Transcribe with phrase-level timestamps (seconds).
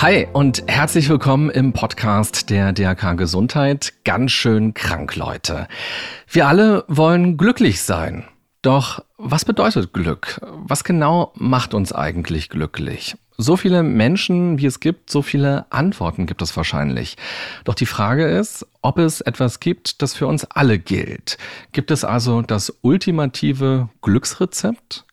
[0.00, 3.94] Hi und herzlich willkommen im Podcast der DRK Gesundheit.
[4.04, 5.66] Ganz schön krank, Leute.
[6.28, 8.22] Wir alle wollen glücklich sein.
[8.62, 10.40] Doch was bedeutet Glück?
[10.52, 13.16] Was genau macht uns eigentlich glücklich?
[13.38, 17.16] So viele Menschen, wie es gibt, so viele Antworten gibt es wahrscheinlich.
[17.64, 21.38] Doch die Frage ist, ob es etwas gibt, das für uns alle gilt.
[21.72, 25.07] Gibt es also das ultimative Glücksrezept?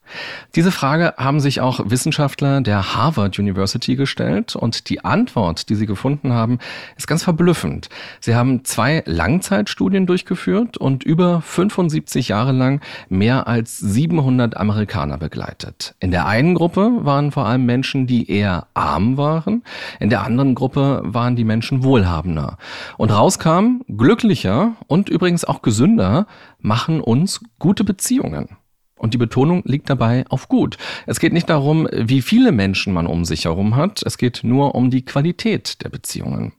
[0.55, 5.86] Diese Frage haben sich auch Wissenschaftler der Harvard University gestellt und die Antwort, die sie
[5.86, 6.59] gefunden haben,
[6.98, 7.90] ist ganz verblüffend.
[8.20, 15.96] Sie haben zwei Langzeitstudien durchgeführt und über 75 Jahre lang mehr als 700 Amerikaner begleitet.
[15.99, 19.63] In der einen Gruppe waren vor allem Menschen, die eher arm waren,
[19.99, 22.58] in der anderen Gruppe waren die Menschen wohlhabender.
[22.98, 26.27] Und rauskam, glücklicher und übrigens auch gesünder
[26.60, 28.58] machen uns gute Beziehungen.
[28.98, 30.77] Und die Betonung liegt dabei auf gut.
[31.05, 34.74] Es geht nicht darum, wie viele Menschen man um sich herum hat, es geht nur
[34.74, 36.54] um die Qualität der Beziehungen.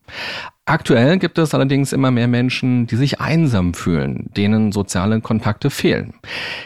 [0.68, 6.14] Aktuell gibt es allerdings immer mehr Menschen, die sich einsam fühlen, denen soziale Kontakte fehlen.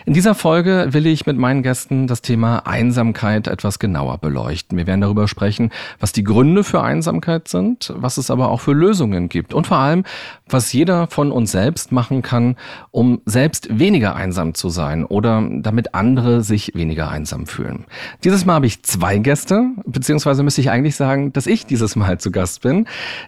[0.06, 4.78] In dieser Folge will ich mit meinen Gästen das Thema Einsamkeit etwas genauer beleuchten.
[4.78, 8.72] Wir werden darüber sprechen, was die Gründe für Einsamkeit sind, was es aber auch für
[8.72, 10.04] Lösungen gibt und vor allem,
[10.48, 12.56] was jeder von uns selbst machen kann,
[12.92, 17.84] um selbst weniger einsam zu sein oder damit andere sich weniger einsam fühlen.
[18.24, 22.16] Dieses Mal habe ich zwei Gäste, beziehungsweise müsste ich eigentlich sagen, dass ich dieses Mal
[22.16, 22.86] zu Gast bin,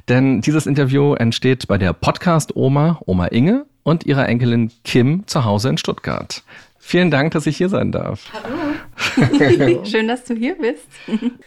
[0.08, 5.44] denn dieses dieses Interview entsteht bei der Podcast-Oma, Oma Inge und ihrer Enkelin Kim zu
[5.44, 6.44] Hause in Stuttgart.
[6.84, 8.24] Vielen Dank, dass ich hier sein darf.
[8.32, 9.84] Hallo.
[9.84, 10.84] Schön, dass du hier bist.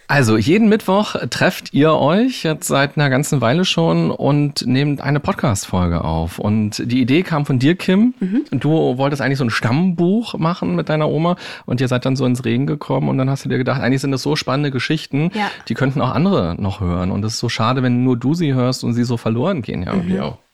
[0.08, 5.20] Also, jeden Mittwoch trefft ihr euch jetzt seit einer ganzen Weile schon und nehmt eine
[5.20, 6.40] Podcast-Folge auf.
[6.40, 8.14] Und die Idee kam von dir, Kim.
[8.20, 8.46] Mhm.
[8.52, 12.26] Du wolltest eigentlich so ein Stammbuch machen mit deiner Oma und ihr seid dann so
[12.26, 15.32] ins Regen gekommen und dann hast du dir gedacht, eigentlich sind das so spannende Geschichten,
[15.34, 15.52] ja.
[15.68, 17.12] die könnten auch andere noch hören.
[17.12, 19.84] Und es ist so schade, wenn nur du sie hörst und sie so verloren gehen
[19.84, 20.22] ja irgendwie mhm.
[20.22, 20.45] auch.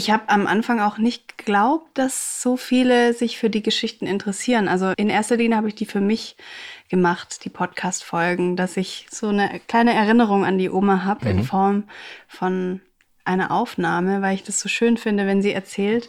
[0.00, 4.66] Ich habe am Anfang auch nicht geglaubt, dass so viele sich für die Geschichten interessieren.
[4.66, 6.38] Also in erster Linie habe ich die für mich
[6.88, 11.30] gemacht, die Podcast-Folgen, dass ich so eine kleine Erinnerung an die Oma habe mhm.
[11.40, 11.84] in Form
[12.28, 12.80] von
[13.26, 16.08] einer Aufnahme, weil ich das so schön finde, wenn sie erzählt.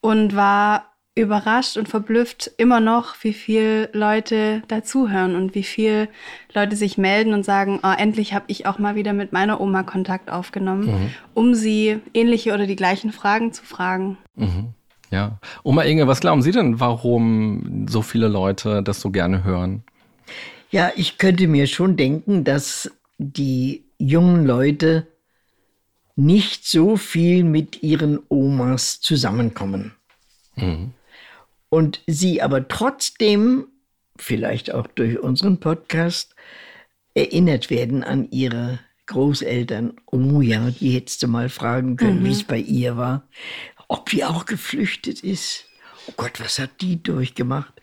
[0.00, 6.08] Und war überrascht und verblüfft immer noch, wie viel Leute dazuhören und wie viel
[6.52, 9.84] Leute sich melden und sagen, oh, endlich habe ich auch mal wieder mit meiner Oma
[9.84, 11.10] Kontakt aufgenommen, mhm.
[11.32, 14.18] um sie ähnliche oder die gleichen Fragen zu fragen.
[14.34, 14.74] Mhm.
[15.10, 15.38] Ja.
[15.62, 19.84] Oma Inge, was glauben Sie denn, warum so viele Leute das so gerne hören?
[20.72, 25.06] Ja, ich könnte mir schon denken, dass die jungen Leute
[26.16, 29.94] nicht so viel mit ihren Omas zusammenkommen.
[30.56, 30.92] Mhm
[31.74, 33.66] und sie aber trotzdem,
[34.16, 36.36] vielleicht auch durch unseren Podcast,
[37.14, 39.94] erinnert werden an ihre Großeltern.
[40.06, 42.26] Oh ja, die hättest du mal fragen können, mhm.
[42.26, 43.26] wie es bei ihr war,
[43.88, 45.64] ob die auch geflüchtet ist.
[46.06, 47.74] Oh Gott, was hat die durchgemacht?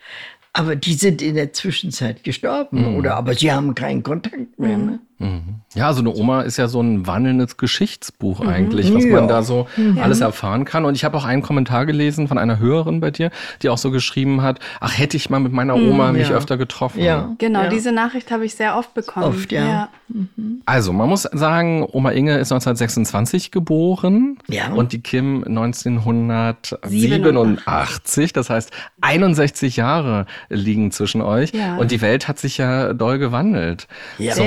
[0.54, 2.96] Aber die sind in der Zwischenzeit gestorben, mhm.
[2.96, 3.16] oder?
[3.16, 4.78] Aber sie haben keinen Kontakt mehr.
[4.78, 5.00] Ne?
[5.22, 5.62] Mhm.
[5.74, 8.50] Ja, so eine Oma ist ja so ein wandelndes Geschichtsbuch mhm.
[8.50, 9.14] eigentlich, was ja.
[9.14, 10.00] man da so mhm.
[10.00, 10.84] alles erfahren kann.
[10.84, 13.32] Und ich habe auch einen Kommentar gelesen von einer Hörerin bei dir,
[13.62, 15.92] die auch so geschrieben hat, ach, hätte ich mal mit meiner mhm.
[15.92, 16.36] Oma mich ja.
[16.36, 17.02] öfter getroffen.
[17.02, 17.70] Ja, genau, ja.
[17.70, 19.28] diese Nachricht habe ich sehr oft bekommen.
[19.28, 19.90] Oft, ja.
[20.10, 20.62] Mhm.
[20.66, 24.74] Also, man muss sagen, Oma Inge ist 1926 geboren ja.
[24.74, 28.34] und die Kim 1987.
[28.34, 28.72] Das heißt,
[29.02, 31.54] 61 Jahre liegen zwischen euch.
[31.54, 31.78] Ja.
[31.78, 33.88] Und die Welt hat sich ja doll gewandelt.
[34.18, 34.34] Ja.
[34.36, 34.44] So,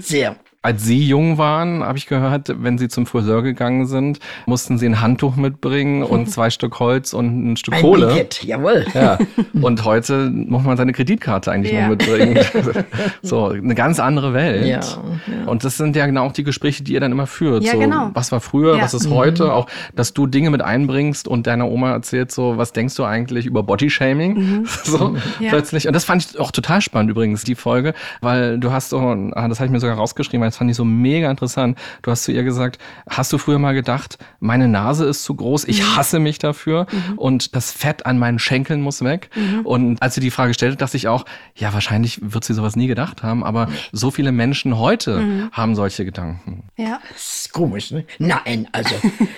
[0.00, 0.32] sehr.
[0.32, 0.36] Mhm.
[0.60, 4.86] Als Sie jung waren, habe ich gehört, wenn Sie zum Friseur gegangen sind, mussten Sie
[4.86, 8.08] ein Handtuch mitbringen und zwei Stück Holz und ein Stück ein Kohle.
[8.08, 8.84] Billett, jawohl.
[8.92, 9.18] Ja.
[9.62, 11.82] Und heute muss man seine Kreditkarte eigentlich ja.
[11.82, 12.40] nur mitbringen.
[13.22, 14.66] so, eine ganz andere Welt.
[14.66, 17.62] Ja, ja, Und das sind ja genau auch die Gespräche, die ihr dann immer führt.
[17.62, 18.10] Ja, so, genau.
[18.14, 19.44] Was war früher, was ist heute?
[19.44, 19.50] Mhm.
[19.50, 23.46] Auch, dass du Dinge mit einbringst und deiner Oma erzählt so, was denkst du eigentlich
[23.46, 24.34] über Bodyshaming?
[24.34, 24.66] Mhm.
[24.88, 25.86] So, plötzlich.
[25.86, 27.92] Und das fand ich auch total spannend übrigens, die Folge,
[28.22, 30.84] weil du hast so, ah, das habe ich mir sogar rausgeschrieben, das fand ich so
[30.84, 31.78] mega interessant.
[32.02, 32.78] Du hast zu ihr gesagt,
[33.08, 35.96] hast du früher mal gedacht, meine Nase ist zu groß, ich mhm.
[35.96, 37.18] hasse mich dafür mhm.
[37.18, 39.30] und das Fett an meinen Schenkeln muss weg.
[39.34, 39.66] Mhm.
[39.66, 41.24] Und als sie die Frage stellte, dachte ich auch,
[41.54, 45.50] ja, wahrscheinlich wird sie sowas nie gedacht haben, aber so viele Menschen heute mhm.
[45.52, 46.64] haben solche Gedanken.
[46.76, 47.00] Ja.
[47.12, 48.04] Das ist komisch, ne?
[48.18, 48.94] Nein, also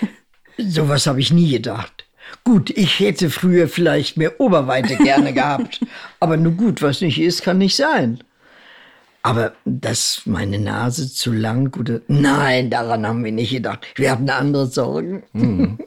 [0.59, 2.07] sowas habe ich nie gedacht.
[2.45, 5.81] Gut, ich hätte früher vielleicht mehr Oberweite gerne gehabt.
[6.21, 8.23] Aber nur gut, was nicht ist, kann nicht sein.
[9.23, 13.87] Aber dass meine Nase zu lang oder nein, daran haben wir nicht gedacht.
[13.97, 15.23] Wir hatten andere Sorgen.
[15.33, 15.79] Hm.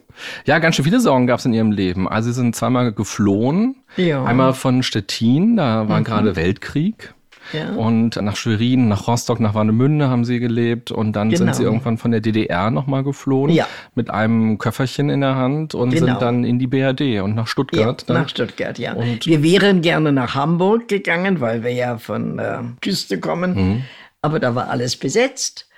[0.46, 2.08] Ja, ganz schön viele Sorgen gab es in ihrem Leben.
[2.08, 3.76] Also sie sind zweimal geflohen.
[3.96, 4.24] Ja.
[4.24, 6.04] Einmal von Stettin, da war mhm.
[6.04, 7.14] gerade Weltkrieg.
[7.54, 7.72] Ja.
[7.72, 10.90] Und nach Schwerin, nach Rostock, nach Warnemünde haben sie gelebt.
[10.90, 11.38] Und dann genau.
[11.38, 13.52] sind sie irgendwann von der DDR nochmal geflohen.
[13.52, 13.66] Ja.
[13.94, 16.06] Mit einem Köfferchen in der Hand und genau.
[16.06, 18.04] sind dann in die BRD und nach Stuttgart.
[18.08, 18.94] Ja, nach Stuttgart, ja.
[18.94, 23.54] Und wir wären gerne nach Hamburg gegangen, weil wir ja von der Küste kommen.
[23.54, 23.84] Mhm.
[24.20, 25.68] Aber da war alles besetzt.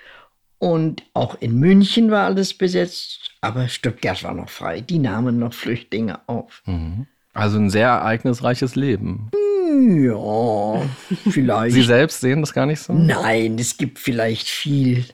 [0.59, 3.31] Und auch in München war alles besetzt.
[3.41, 4.81] Aber Stuttgart war noch frei.
[4.81, 6.63] Die nahmen noch Flüchtlinge auf.
[6.65, 7.05] Mhm.
[7.37, 9.29] Also ein sehr ereignisreiches Leben.
[9.69, 10.81] Ja,
[11.29, 11.75] vielleicht.
[11.75, 12.93] Sie selbst sehen das gar nicht so?
[12.93, 15.05] Nein, es gibt vielleicht viel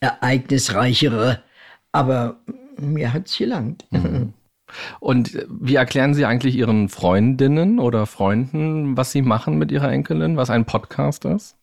[0.00, 1.42] ereignisreichere,
[1.92, 2.36] aber
[2.78, 3.86] mir hat es gelangt.
[3.90, 4.34] Mhm.
[5.00, 10.36] Und wie erklären Sie eigentlich Ihren Freundinnen oder Freunden, was Sie machen mit Ihrer Enkelin,
[10.36, 11.56] was ein Podcast ist?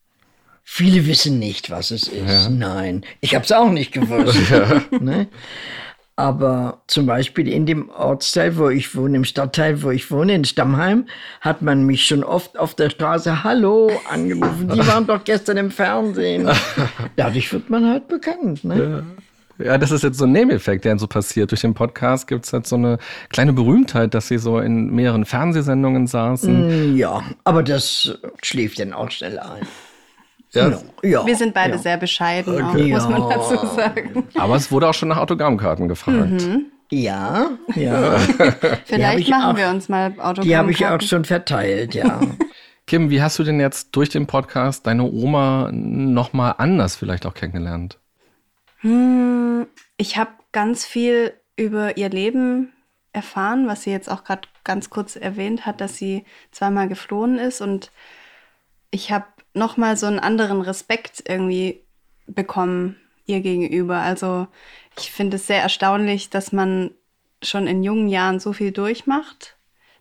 [0.64, 2.46] Viele wissen nicht, was es ist.
[2.46, 2.50] Ja.
[2.50, 4.50] Nein, ich habe es auch nicht gewusst.
[4.50, 4.82] ja.
[5.00, 5.28] ne?
[6.20, 10.46] Aber zum Beispiel in dem Ortsteil, wo ich wohne, im Stadtteil, wo ich wohne, in
[10.46, 11.06] Stammheim,
[11.42, 14.68] hat man mich schon oft auf der Straße Hallo angerufen.
[14.74, 16.50] Die waren doch gestern im Fernsehen.
[17.18, 18.64] Dadurch wird man halt bekannt.
[18.64, 19.06] Ne?
[19.60, 19.66] Ja.
[19.66, 19.78] ja.
[19.78, 21.52] das ist jetzt so ein Nebeneffekt, der so passiert.
[21.52, 22.98] Durch den Podcast gibt es halt so eine
[23.30, 26.94] kleine Berühmtheit, dass sie so in mehreren Fernsehsendungen saßen.
[26.94, 29.68] Mm, ja, aber das schläft dann auch schnell ein.
[30.58, 30.80] Ja.
[31.04, 31.26] ja.
[31.26, 31.78] Wir sind beide ja.
[31.78, 32.96] sehr bescheiden, okay.
[32.96, 34.28] auch, muss man dazu sagen.
[34.36, 36.32] Aber es wurde auch schon nach Autogrammkarten gefragt.
[36.32, 36.66] Mhm.
[36.90, 38.18] Ja, ja.
[38.86, 40.44] Vielleicht machen auch, wir uns mal Autogrammkarten.
[40.44, 42.22] Die habe ich auch schon verteilt, ja.
[42.88, 47.34] Kim, wie hast du denn jetzt durch den Podcast deine Oma nochmal anders vielleicht auch
[47.34, 48.00] kennengelernt?
[48.80, 49.68] Hm,
[49.98, 52.72] ich habe ganz viel über ihr Leben
[53.12, 57.60] erfahren, was sie jetzt auch gerade ganz kurz erwähnt hat, dass sie zweimal geflohen ist.
[57.60, 57.92] Und
[58.92, 61.84] ich habe nochmal so einen anderen Respekt irgendwie
[62.28, 63.98] bekommen ihr gegenüber.
[64.00, 64.48] Also
[64.98, 66.92] ich finde es sehr erstaunlich, dass man
[67.44, 69.58] schon in jungen Jahren so viel durchmacht.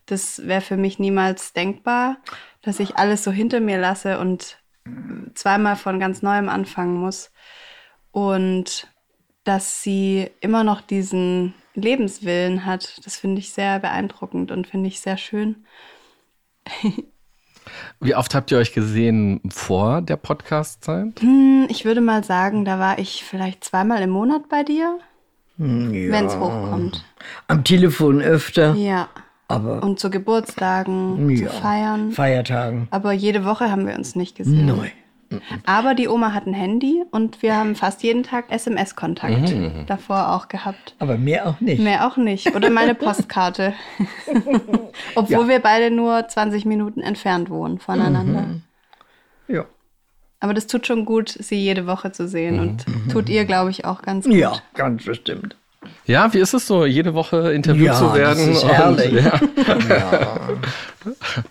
[0.06, 2.18] Das wäre für mich niemals denkbar,
[2.62, 4.58] dass ich alles so hinter mir lasse und
[5.34, 7.32] zweimal von ganz neuem anfangen muss.
[8.12, 8.88] Und
[9.44, 15.00] dass sie immer noch diesen Lebenswillen hat, das finde ich sehr beeindruckend und finde ich
[15.00, 15.66] sehr schön.
[18.00, 21.20] Wie oft habt ihr euch gesehen vor der Podcast-Zeit?
[21.20, 24.98] Hm, ich würde mal sagen, da war ich vielleicht zweimal im Monat bei dir,
[25.58, 26.12] hm, ja.
[26.12, 27.04] wenn es hochkommt.
[27.48, 28.74] Am Telefon öfter.
[28.74, 29.08] Ja.
[29.48, 31.48] Aber und zu Geburtstagen, ja.
[31.48, 32.10] zu Feiern.
[32.10, 32.88] Feiertagen.
[32.90, 34.66] Aber jede Woche haben wir uns nicht gesehen.
[34.66, 34.90] Nein.
[35.64, 39.84] Aber die Oma hat ein Handy und wir haben fast jeden Tag SMS-Kontakt mhm.
[39.86, 40.94] davor auch gehabt.
[40.98, 41.82] Aber mehr auch nicht.
[41.82, 42.54] Mehr auch nicht.
[42.54, 43.74] Oder meine Postkarte.
[45.14, 45.48] Obwohl ja.
[45.48, 48.42] wir beide nur 20 Minuten entfernt wohnen voneinander.
[48.42, 48.62] Mhm.
[49.48, 49.64] Ja.
[50.40, 52.60] Aber das tut schon gut, sie jede Woche zu sehen mhm.
[52.60, 54.34] und tut ihr, glaube ich, auch ganz gut.
[54.34, 55.56] Ja, ganz bestimmt.
[56.06, 58.46] Ja, wie ist es so, jede Woche interviewt ja, zu werden?
[58.46, 59.12] Das ist herrlich.
[59.12, 59.96] Und, ja.
[59.96, 60.38] ja.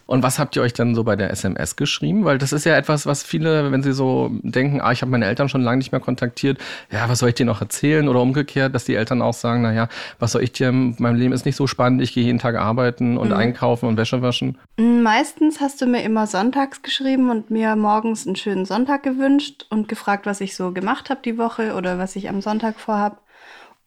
[0.06, 2.26] und was habt ihr euch dann so bei der SMS geschrieben?
[2.26, 5.26] Weil das ist ja etwas, was viele, wenn sie so denken, ah, ich habe meine
[5.26, 6.58] Eltern schon lange nicht mehr kontaktiert,
[6.92, 8.08] ja, was soll ich dir noch erzählen?
[8.08, 9.90] Oder umgekehrt, dass die Eltern auch sagen, naja,
[10.20, 13.18] was soll ich dir, mein Leben ist nicht so spannend, ich gehe jeden Tag arbeiten
[13.18, 13.36] und mhm.
[13.36, 14.58] einkaufen und Wäsche waschen.
[14.78, 19.88] Meistens hast du mir immer sonntags geschrieben und mir morgens einen schönen Sonntag gewünscht und
[19.88, 23.25] gefragt, was ich so gemacht habe die Woche oder was ich am Sonntag vorhab.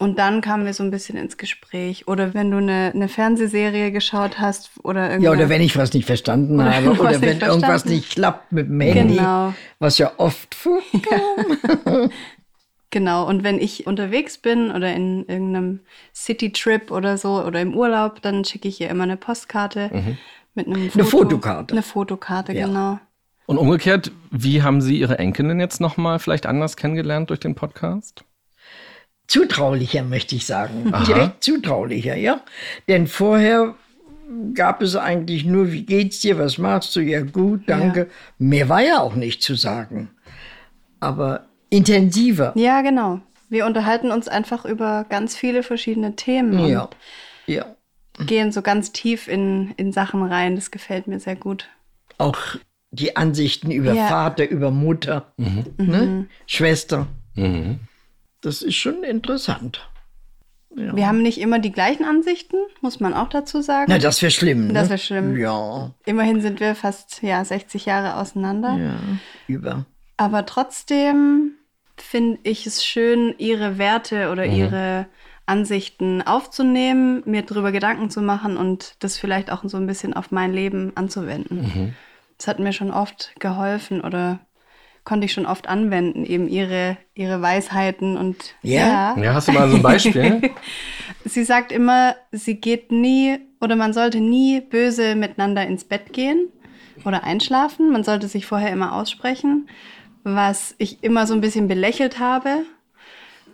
[0.00, 2.07] Und dann kamen wir so ein bisschen ins Gespräch.
[2.07, 5.25] Oder wenn du eine, eine Fernsehserie geschaut hast oder irgendwie.
[5.25, 6.90] Ja, oder wenn ich was nicht verstanden oder habe.
[7.00, 9.17] Oder wenn irgendwas nicht klappt mit dem Handy.
[9.17, 9.55] Genau.
[9.81, 10.57] Was ja oft.
[10.93, 12.09] Ja.
[12.90, 13.26] genau.
[13.26, 15.81] Und wenn ich unterwegs bin oder in irgendeinem
[16.14, 20.19] City-Trip oder so oder im Urlaub, dann schicke ich ihr immer eine Postkarte mhm.
[20.55, 21.00] mit einem Foto.
[21.00, 21.75] Eine Fotokarte.
[21.75, 22.67] Eine Fotokarte, ja.
[22.67, 23.00] genau.
[23.47, 28.23] Und umgekehrt, wie haben Sie Ihre Enkelin jetzt nochmal vielleicht anders kennengelernt durch den Podcast?
[29.28, 30.92] Zutraulicher, möchte ich sagen.
[30.92, 31.04] Aha.
[31.04, 32.40] Direkt zutraulicher, ja.
[32.88, 33.75] Denn vorher
[34.54, 37.00] gab es eigentlich nur, wie geht's dir, was machst du?
[37.00, 38.00] Ja, gut, danke.
[38.00, 38.06] Ja.
[38.38, 40.11] Mehr war ja auch nicht zu sagen.
[41.00, 42.52] Aber intensiver.
[42.56, 43.20] Ja, genau.
[43.49, 46.66] Wir unterhalten uns einfach über ganz viele verschiedene Themen.
[46.66, 46.90] Ja.
[47.47, 47.66] ja.
[48.26, 50.56] Gehen so ganz tief in, in Sachen rein.
[50.56, 51.68] Das gefällt mir sehr gut.
[52.18, 52.38] Auch
[52.90, 54.08] die Ansichten über Ja.
[54.08, 56.26] Vater, über Mutter, ne?
[56.47, 57.06] Schwester.
[58.49, 59.87] Das ist schon interessant.
[60.75, 60.97] Ja.
[60.97, 63.85] Wir haben nicht immer die gleichen Ansichten, muss man auch dazu sagen.
[63.90, 64.69] Na, das wäre schlimm.
[64.69, 64.73] Ne?
[64.73, 65.37] Das wär schlimm.
[65.37, 68.78] Ja, Immerhin sind wir fast ja, 60 Jahre auseinander.
[68.78, 68.97] ja,
[69.49, 69.85] über.
[70.17, 71.57] Aber trotzdem
[71.99, 75.09] finde ich es schön, ihre Werte oder ihre
[75.45, 80.31] Ansichten aufzunehmen, mir darüber Gedanken zu machen und das vielleicht auch so ein bisschen auf
[80.31, 81.95] mein Leben anzuwenden.
[82.38, 84.40] Das hat mir schon oft geholfen oder
[85.09, 89.17] konnte ich schon oft anwenden, eben ihre, ihre Weisheiten und Ja?
[89.19, 90.50] Ja, hast du mal so ein Beispiel?
[91.25, 96.49] Sie sagt immer, sie geht nie oder man sollte nie böse miteinander ins Bett gehen
[97.07, 97.91] oder einschlafen.
[97.91, 99.71] Man sollte sich vorher immer aussprechen,
[100.25, 102.65] was ich immer so ein bisschen belächelt habe.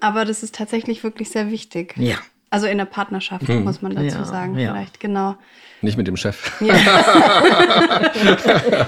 [0.01, 1.95] Aber das ist tatsächlich wirklich sehr wichtig.
[1.97, 2.17] Ja.
[2.51, 4.73] Also in der Partnerschaft, muss man dazu Ja, sagen, ja.
[4.73, 5.37] vielleicht, genau.
[5.85, 6.75] Nicht mit dem Chef Ja,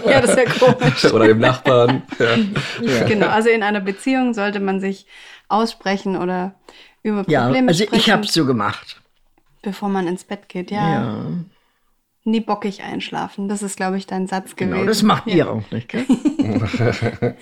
[0.08, 1.04] ja das wäre komisch.
[1.12, 2.02] oder dem Nachbarn.
[2.80, 3.04] Ja.
[3.04, 5.06] Genau, also in einer Beziehung sollte man sich
[5.48, 6.54] aussprechen oder
[7.02, 9.00] über Ja, Probleme also sprechen, ich habe es so gemacht.
[9.62, 10.70] bevor man ins Bett geht.
[10.70, 11.16] Ja, Ja,
[12.26, 13.48] nie bockig einschlafen.
[13.48, 14.74] Das ist, glaube ich, dein Satz gewesen.
[14.74, 15.34] genau, das macht ja.
[15.34, 16.04] ihr auch nicht, gell?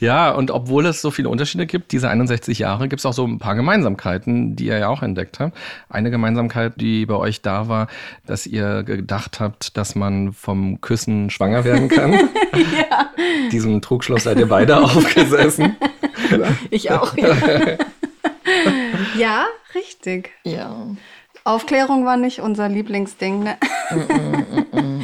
[0.00, 3.26] ja, und obwohl es so viele Unterschiede gibt, diese 61 Jahre, gibt es auch so
[3.26, 5.56] ein paar Gemeinsamkeiten, die ihr ja auch entdeckt habt.
[5.88, 7.88] Eine Gemeinsamkeit, die bei euch da war,
[8.26, 12.12] dass ihr gedacht habt, dass man vom Küssen schwanger werden kann.
[12.54, 13.10] ja.
[13.52, 15.76] Diesem Trugschluss seid ihr beide aufgesessen.
[16.70, 17.34] Ich auch, ja.
[19.18, 20.30] ja, richtig.
[20.44, 20.86] Ja.
[21.44, 23.42] Aufklärung war nicht unser Lieblingsding.
[23.42, 23.56] Ne?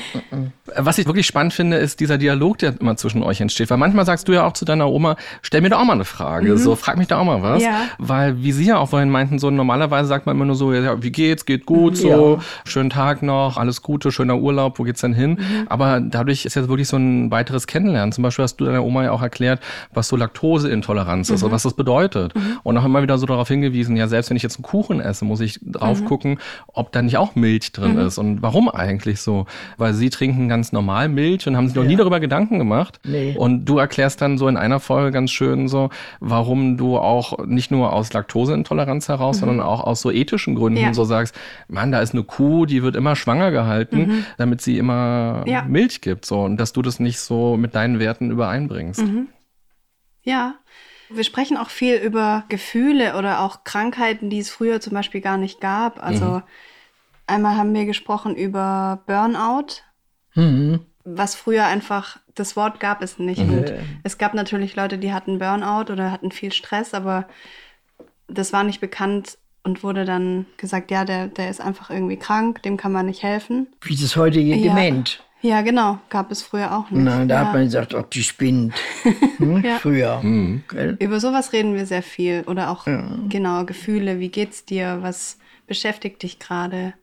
[0.76, 3.70] Was ich wirklich spannend finde, ist dieser Dialog, der immer zwischen euch entsteht.
[3.70, 6.04] Weil manchmal sagst du ja auch zu deiner Oma, stell mir doch auch mal eine
[6.04, 6.58] Frage.
[6.58, 7.62] So, frag mich da auch mal was.
[7.62, 7.82] Ja.
[7.98, 11.02] Weil, wie Sie ja auch vorhin meinten, so normalerweise sagt man immer nur so, ja,
[11.02, 15.14] wie geht's, geht gut, so, schönen Tag noch, alles Gute, schöner Urlaub, wo geht's denn
[15.14, 15.38] hin?
[15.68, 18.12] Aber dadurch ist jetzt wirklich so ein weiteres Kennenlernen.
[18.12, 19.60] Zum Beispiel hast du deiner Oma ja auch erklärt,
[19.94, 22.34] was so Laktoseintoleranz ist und was das bedeutet.
[22.62, 25.24] Und auch immer wieder so darauf hingewiesen, ja, selbst wenn ich jetzt einen Kuchen esse,
[25.24, 26.35] muss ich drauf gucken,
[26.68, 29.46] ob da nicht auch Milch drin ist und warum eigentlich so.
[29.76, 33.00] Weil sie trinken ganz normal Milch und haben sich noch nie darüber Gedanken gemacht.
[33.04, 33.34] Nee.
[33.36, 35.90] Und du erklärst dann so in einer Folge ganz schön so,
[36.20, 40.94] warum du auch nicht nur aus Laktoseintoleranz heraus, sondern auch aus so ethischen Gründen Ja.
[40.94, 41.34] so sagst,
[41.68, 45.64] Mann, da ist eine Kuh, die wird immer schwanger gehalten, damit sie immer Ja.
[45.66, 46.26] Milch gibt.
[46.26, 46.42] So.
[46.42, 49.04] Und dass du das nicht so mit deinen Werten übereinbringst.
[50.22, 50.54] Ja.
[51.08, 55.36] Wir sprechen auch viel über Gefühle oder auch Krankheiten, die es früher zum Beispiel gar
[55.36, 56.02] nicht gab.
[56.02, 56.42] Also
[57.26, 59.82] einmal haben wir gesprochen über Burnout,
[60.34, 60.80] Mhm.
[61.04, 63.40] was früher einfach, das Wort gab es nicht.
[63.40, 63.72] Und
[64.02, 67.26] es gab natürlich Leute, die hatten Burnout oder hatten viel Stress, aber
[68.28, 72.62] das war nicht bekannt und wurde dann gesagt, ja, der, der ist einfach irgendwie krank,
[72.62, 73.68] dem kann man nicht helfen.
[73.82, 74.74] Wie das heutige Ja.
[74.74, 75.22] Dement.
[75.46, 77.04] Ja, genau, gab es früher auch nicht.
[77.04, 77.46] Na, da ja.
[77.46, 78.74] hat man gesagt, ob die spinnt.
[79.38, 79.62] Hm?
[79.62, 79.78] Ja.
[79.78, 80.20] Früher.
[80.22, 80.96] Gell?
[80.98, 82.42] Über sowas reden wir sehr viel.
[82.46, 82.86] Oder auch
[83.28, 86.94] genau Gefühle, wie geht's dir, was beschäftigt dich gerade?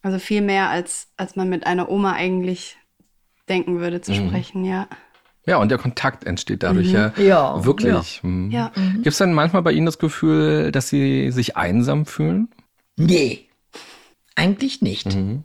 [0.00, 2.78] Also viel mehr, als, als man mit einer Oma eigentlich
[3.48, 4.88] denken würde zu sprechen, ja.
[5.44, 8.20] Ja, und der Kontakt entsteht dadurch ja, Ja, wirklich.
[8.22, 8.50] Mhm.
[8.50, 8.72] Ja.
[8.94, 12.48] Gibt es denn manchmal bei Ihnen das Gefühl, dass Sie sich einsam fühlen?
[12.96, 13.48] Nee,
[14.34, 15.14] eigentlich nicht.
[15.14, 15.44] Mhm.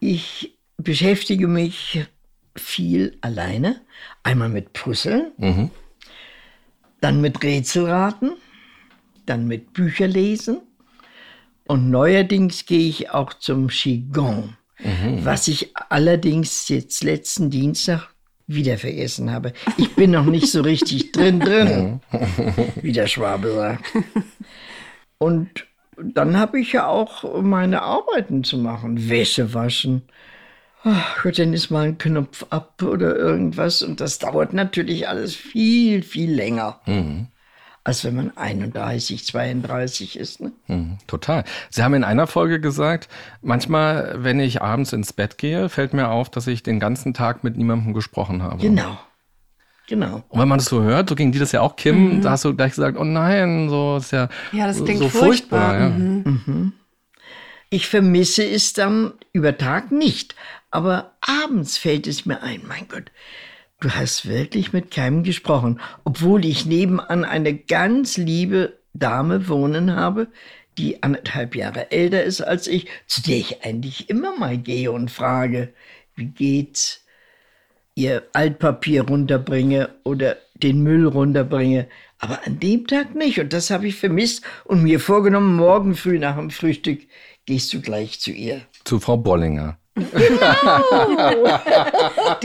[0.00, 2.04] Ich beschäftige mich
[2.56, 3.80] viel alleine.
[4.22, 5.70] Einmal mit Puzzeln, Mhm.
[7.00, 8.32] dann mit Rätselraten,
[9.26, 10.60] dann mit Bücherlesen.
[11.66, 14.56] Und neuerdings gehe ich auch zum Qigong,
[15.22, 18.08] was ich allerdings jetzt letzten Dienstag
[18.48, 19.52] wieder vergessen habe.
[19.76, 22.00] Ich bin noch nicht so richtig drin drin,
[22.82, 23.84] wie der Schwabe sagt.
[25.18, 25.66] Und
[26.02, 29.08] dann habe ich ja auch meine Arbeiten zu machen.
[29.08, 30.02] Wäsche waschen.
[30.82, 33.82] Ach Gott, dann ist mal ein Knopf ab oder irgendwas.
[33.82, 36.80] Und das dauert natürlich alles viel, viel länger.
[37.84, 40.40] Als wenn man 31, 32 ist.
[40.40, 40.52] Ne?
[40.68, 41.44] Mhm, total.
[41.70, 43.08] Sie haben in einer Folge gesagt,
[43.42, 47.42] manchmal, wenn ich abends ins Bett gehe, fällt mir auf, dass ich den ganzen Tag
[47.42, 48.58] mit niemandem gesprochen habe.
[48.58, 48.98] Genau.
[49.90, 50.22] Genau.
[50.28, 52.44] Und wenn man das so hört, so ging die das ja auch, Kim, da hast
[52.44, 55.80] du gleich gesagt, oh nein, so ist ja, Ja, das klingt so furchtbar.
[55.80, 55.88] ja.
[55.88, 56.72] Mhm.
[57.70, 60.36] Ich vermisse es dann über Tag nicht.
[60.70, 63.10] Aber abends fällt es mir ein, mein Gott,
[63.80, 70.28] du hast wirklich mit keinem gesprochen, obwohl ich nebenan eine ganz liebe Dame wohnen habe,
[70.78, 75.10] die anderthalb Jahre älter ist als ich, zu der ich eigentlich immer mal gehe und
[75.10, 75.74] frage,
[76.14, 76.99] wie geht's,
[78.00, 81.86] ihr Altpapier runterbringe oder den Müll runterbringe.
[82.18, 83.38] Aber an dem Tag nicht.
[83.38, 87.00] Und das habe ich vermisst und mir vorgenommen, morgen früh nach dem Frühstück
[87.46, 88.62] gehst du gleich zu ihr.
[88.84, 89.76] Zu Frau Bollinger.
[89.96, 90.06] Die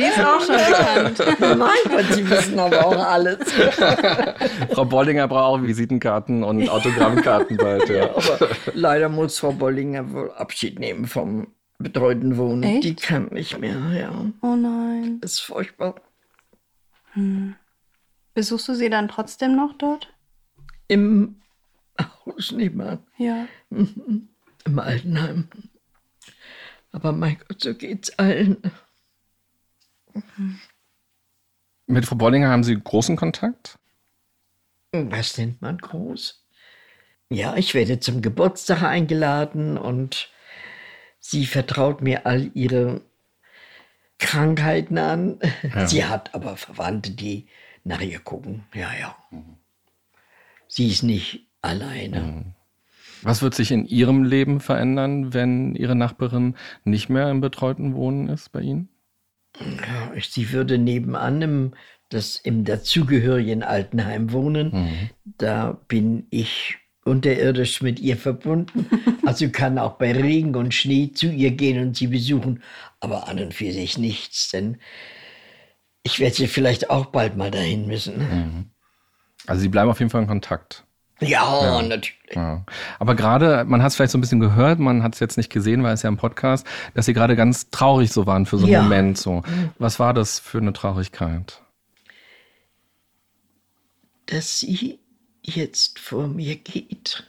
[0.02, 1.20] ist auch schon bekannt.
[1.58, 3.40] Mein Gott, Sie wissen aber auch alles.
[4.74, 7.88] Frau Bollinger braucht auch Visitenkarten und Autogrammkarten bald.
[7.88, 8.10] Ja.
[8.10, 11.48] Aber leider muss Frau Bollinger wohl Abschied nehmen vom
[11.78, 12.64] betreuten Wohnen.
[12.64, 12.84] Echt?
[12.84, 14.26] Die kann nicht mehr, ja.
[14.42, 15.20] Oh nein.
[15.22, 15.96] Das ist furchtbar.
[18.34, 20.14] Besuchst du sie dann trotzdem noch dort?
[20.88, 21.42] Im
[22.00, 23.48] Haus nicht mehr, Ja.
[23.70, 25.48] im Altenheim.
[26.92, 28.58] Aber mein Gott, so geht's allen.
[31.88, 33.78] Mit Frau Bollinger haben Sie großen Kontakt?
[34.92, 36.46] Was nennt man groß?
[37.30, 40.30] Ja, ich werde zum Geburtstag eingeladen und
[41.30, 43.02] sie vertraut mir all ihre
[44.20, 45.40] Krankheiten an.
[45.88, 47.48] Sie hat aber Verwandte, die
[47.84, 48.64] nach ihr gucken.
[48.74, 49.16] Ja, ja.
[50.68, 52.54] Sie ist nicht alleine.
[53.22, 58.30] Was wird sich in Ihrem Leben verändern, wenn Ihre Nachbarin nicht mehr im betreuten Wohnen
[58.30, 58.90] ist bei Ihnen?
[59.60, 61.74] Ja, sie würde nebenan im,
[62.10, 65.10] das, im dazugehörigen Altenheim wohnen.
[65.38, 68.88] Da bin ich unterirdisch mit ihr verbunden.
[69.26, 72.62] Also kann auch bei Regen und Schnee zu ihr gehen und sie besuchen,
[73.00, 74.78] aber an und für sich nichts, denn
[76.04, 78.70] ich werde sie vielleicht auch bald mal dahin müssen.
[79.48, 80.84] Also Sie bleiben auf jeden Fall in Kontakt.
[81.22, 82.14] Ja, natürlich.
[82.36, 82.64] Ja.
[83.00, 85.52] Aber gerade, man hat es vielleicht so ein bisschen gehört, man hat es jetzt nicht
[85.52, 88.66] gesehen, weil es ja im Podcast, dass Sie gerade ganz traurig so waren für so
[88.66, 88.84] einen Ja.
[88.84, 89.18] Moment.
[89.18, 89.42] So.
[89.80, 91.62] Was war das für eine Traurigkeit?
[94.28, 95.00] Dass sie
[95.46, 97.24] jetzt vor mir geht.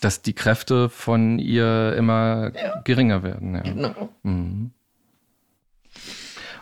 [0.00, 2.52] Dass die Kräfte von ihr immer
[2.84, 3.54] geringer werden.
[3.54, 3.62] Ja.
[3.62, 4.08] Genau.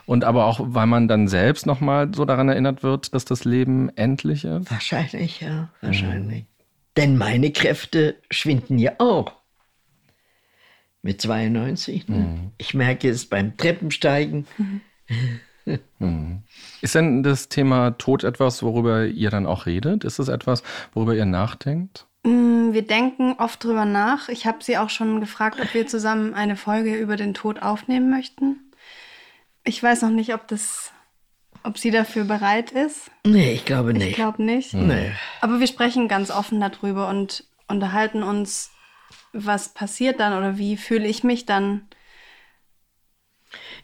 [0.06, 3.90] Und aber auch, weil man dann selbst nochmal so daran erinnert wird, dass das Leben
[3.96, 4.70] endlich ist.
[4.70, 6.44] Wahrscheinlich, ja, wahrscheinlich.
[6.96, 9.32] Denn meine Kräfte schwinden ja auch.
[11.02, 12.08] Mit 92.
[12.08, 12.52] Ne?
[12.56, 14.46] Ich merke es beim Treppensteigen.
[16.80, 20.04] Ist denn das Thema Tod etwas, worüber ihr dann auch redet?
[20.04, 20.62] Ist es etwas,
[20.94, 22.06] worüber ihr nachdenkt?
[22.22, 24.28] Mm, Wir denken oft drüber nach.
[24.28, 28.10] Ich habe sie auch schon gefragt, ob wir zusammen eine Folge über den Tod aufnehmen
[28.10, 28.72] möchten.
[29.64, 30.92] Ich weiß noch nicht, ob das,
[31.64, 33.10] ob sie dafür bereit ist.
[33.24, 34.10] Nee, ich glaube nicht.
[34.10, 34.74] Ich glaube nicht.
[34.74, 35.10] Nee.
[35.40, 38.70] Aber wir sprechen ganz offen darüber und unterhalten uns,
[39.32, 41.88] was passiert dann oder wie fühle ich mich dann.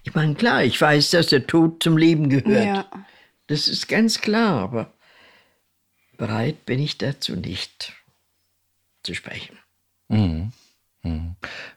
[0.04, 2.64] Ich meine, klar, ich weiß, dass der Tod zum Leben gehört.
[2.64, 2.86] Ja.
[3.46, 4.92] Das ist ganz klar, aber
[6.16, 7.92] bereit bin ich dazu nicht
[9.02, 9.58] zu sprechen.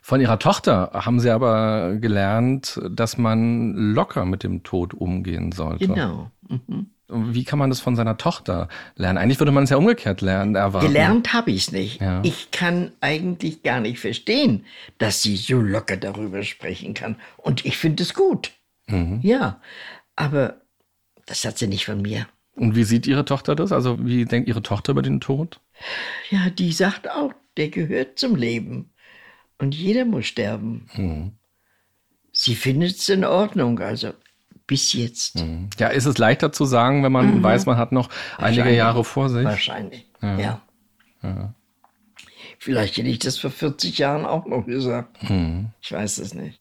[0.02, 5.88] Von ihrer Tochter haben sie aber gelernt, dass man locker mit dem Tod umgehen sollte.
[5.88, 6.30] Genau.
[6.48, 6.90] Mhm.
[7.34, 9.18] Wie kann man das von seiner Tochter lernen?
[9.18, 10.86] Eigentlich würde man es ja umgekehrt lernen, erwarten.
[10.86, 12.00] Gelernt habe ich es nicht.
[12.00, 12.20] Ja.
[12.24, 14.64] Ich kann eigentlich gar nicht verstehen,
[14.98, 17.16] dass sie so locker darüber sprechen kann.
[17.36, 18.52] Und ich finde es gut.
[18.86, 19.20] Mhm.
[19.22, 19.60] Ja,
[20.14, 20.60] aber
[21.26, 22.26] das hat sie nicht von mir.
[22.54, 23.72] Und wie sieht ihre Tochter das?
[23.72, 25.60] Also wie denkt ihre Tochter über den Tod?
[26.30, 28.90] Ja, die sagt auch, der gehört zum Leben.
[29.58, 30.88] Und jeder muss sterben.
[30.94, 31.32] Mhm.
[32.32, 34.12] Sie findet es in Ordnung, also
[34.66, 35.42] bis jetzt.
[35.78, 38.74] Ja, ist es leichter zu sagen, wenn man weiß, man hat noch einige.
[38.74, 39.44] Jahre vor sich?
[39.44, 40.06] Wahrscheinlich.
[40.20, 40.60] Ja.
[42.58, 45.22] Vielleicht hätte ich das vor 40 Jahren auch noch gesagt.
[45.28, 45.68] Mhm.
[45.80, 46.60] Ich weiß es nicht.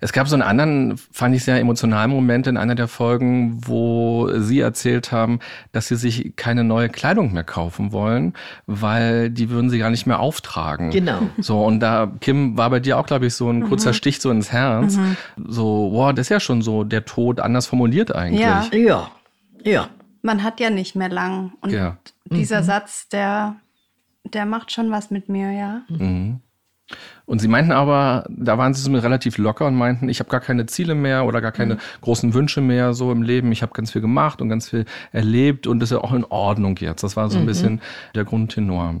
[0.00, 4.28] Es gab so einen anderen, fand ich sehr emotionalen Moment in einer der Folgen, wo
[4.38, 5.38] Sie erzählt haben,
[5.72, 8.34] dass Sie sich keine neue Kleidung mehr kaufen wollen,
[8.66, 10.90] weil die würden Sie gar nicht mehr auftragen.
[10.90, 11.20] Genau.
[11.38, 14.30] So, und da, Kim, war bei dir auch, glaube ich, so ein kurzer Stich so
[14.30, 14.98] ins Herz.
[15.36, 18.40] So, wow, das ist ja schon so der Tod anders formuliert eigentlich.
[18.40, 18.64] Ja.
[18.72, 19.10] Ja,
[19.64, 19.88] ja.
[20.22, 21.52] Man hat ja nicht mehr lang.
[21.60, 21.96] Und Ja.
[22.26, 23.56] dieser Satz, der,
[24.24, 25.82] der macht schon was mit mir, ja.
[27.32, 30.40] Und sie meinten aber, da waren sie so relativ locker und meinten, ich habe gar
[30.40, 33.50] keine Ziele mehr oder gar keine großen Wünsche mehr so im Leben.
[33.52, 36.26] Ich habe ganz viel gemacht und ganz viel erlebt und das ist ja auch in
[36.26, 37.02] Ordnung jetzt.
[37.02, 37.80] Das war so ein bisschen
[38.14, 38.96] der Grundtenor.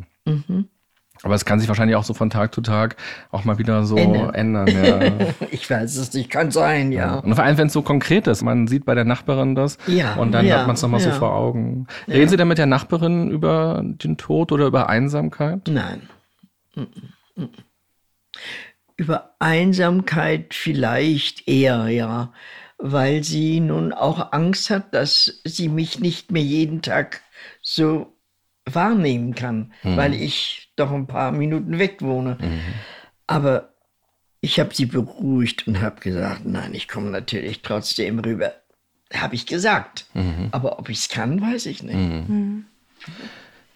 [1.22, 2.96] Aber es kann sich wahrscheinlich auch so von Tag zu Tag
[3.32, 4.32] auch mal wieder so Ändern.
[4.32, 4.66] ändern.
[4.66, 5.26] ja.
[5.50, 7.16] Ich weiß es nicht, kann sein, ja.
[7.16, 10.14] Und vor allem, wenn es so konkret ist, man sieht bei der Nachbarin das Ja,
[10.14, 11.16] und dann ja, hat man es nochmal so ja.
[11.16, 11.86] vor Augen.
[12.08, 15.68] Reden Sie denn mit der Nachbarin über den Tod oder über Einsamkeit?
[15.68, 16.08] Nein.
[16.74, 17.48] Mm, mm.
[18.96, 22.32] Über Einsamkeit vielleicht eher, ja,
[22.78, 27.20] weil sie nun auch Angst hat, dass sie mich nicht mehr jeden Tag
[27.62, 28.16] so
[28.64, 32.36] wahrnehmen kann, weil ich doch ein paar Minuten weg wohne.
[33.26, 33.74] Aber
[34.40, 38.52] ich habe sie beruhigt und habe gesagt, nein, ich komme natürlich trotzdem rüber.
[39.14, 40.06] Habe ich gesagt.
[40.50, 41.96] Aber ob ich es kann, weiß ich nicht.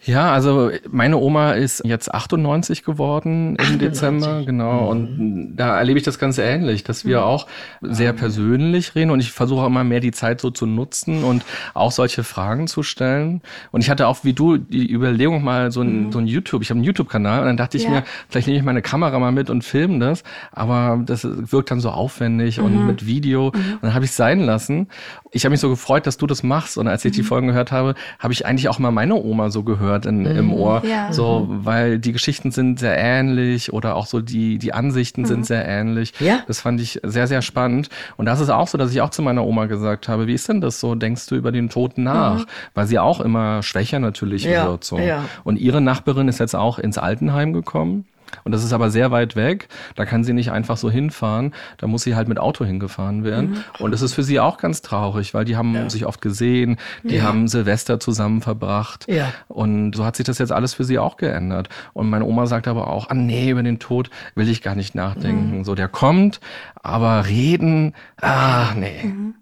[0.07, 3.79] Ja, also meine Oma ist jetzt 98 geworden im 98.
[3.79, 4.83] Dezember, genau.
[4.83, 4.88] Mhm.
[4.88, 7.25] Und da erlebe ich das ganz ähnlich, dass wir mhm.
[7.25, 7.47] auch
[7.83, 11.45] sehr persönlich reden und ich versuche auch immer mehr die Zeit so zu nutzen und
[11.75, 13.42] auch solche Fragen zu stellen.
[13.73, 16.12] Und ich hatte auch wie du die Überlegung mal so ein, mhm.
[16.12, 17.90] so ein YouTube, ich habe einen YouTube-Kanal und dann dachte ich ja.
[17.90, 21.81] mir, vielleicht nehme ich meine Kamera mal mit und filme das, aber das wirkt dann
[21.81, 22.64] so aufwendig mhm.
[22.64, 23.51] und mit Video.
[23.53, 23.73] Mhm.
[23.75, 24.87] Und dann habe ich es sein lassen.
[25.33, 26.79] Ich habe mich so gefreut, dass du das machst.
[26.79, 27.27] Und als ich die mhm.
[27.27, 30.83] Folgen gehört habe, habe ich eigentlich auch mal meine Oma so gehört in, im Ohr.
[30.85, 31.12] Ja.
[31.12, 35.67] So, weil die Geschichten sind sehr ähnlich oder auch so die, die Ansichten sind sehr
[35.67, 36.12] ähnlich.
[36.21, 36.41] Ja.
[36.47, 37.89] Das fand ich sehr, sehr spannend.
[38.17, 40.49] Und das ist auch so, dass ich auch zu meiner Oma gesagt habe, wie ist
[40.49, 40.95] denn das so?
[40.95, 42.41] Denkst du über den Tod nach?
[42.41, 42.47] Mhm.
[42.75, 44.69] Weil sie auch immer schwächer natürlich ja.
[44.69, 44.85] wird.
[44.85, 44.99] So.
[44.99, 45.25] Ja.
[45.45, 48.07] Und ihre Nachbarin ist jetzt auch ins Altenheim gekommen.
[48.45, 49.69] Und das ist aber sehr weit weg.
[49.95, 51.55] Da kann sie nicht einfach so hinfahren.
[51.79, 53.51] Da muss sie halt mit Auto hingefahren werden.
[53.51, 53.65] Mhm.
[53.79, 55.91] Und es ist für sie auch ganz traurig, weil die haben ja.
[55.91, 57.23] sich oft gesehen, die ja.
[57.23, 59.07] haben Silvester zusammen verbracht.
[59.09, 59.33] Ja.
[59.49, 61.69] Und so hat sich das jetzt alles für sie auch geändert.
[61.93, 64.95] Und meine Oma sagt aber auch, ah nee, über den Tod will ich gar nicht
[64.95, 65.59] nachdenken.
[65.59, 65.65] Mhm.
[65.65, 66.41] So, der kommt,
[66.83, 69.05] aber reden, ah nee.
[69.05, 69.35] Mhm.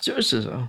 [0.00, 0.68] So ist es auch.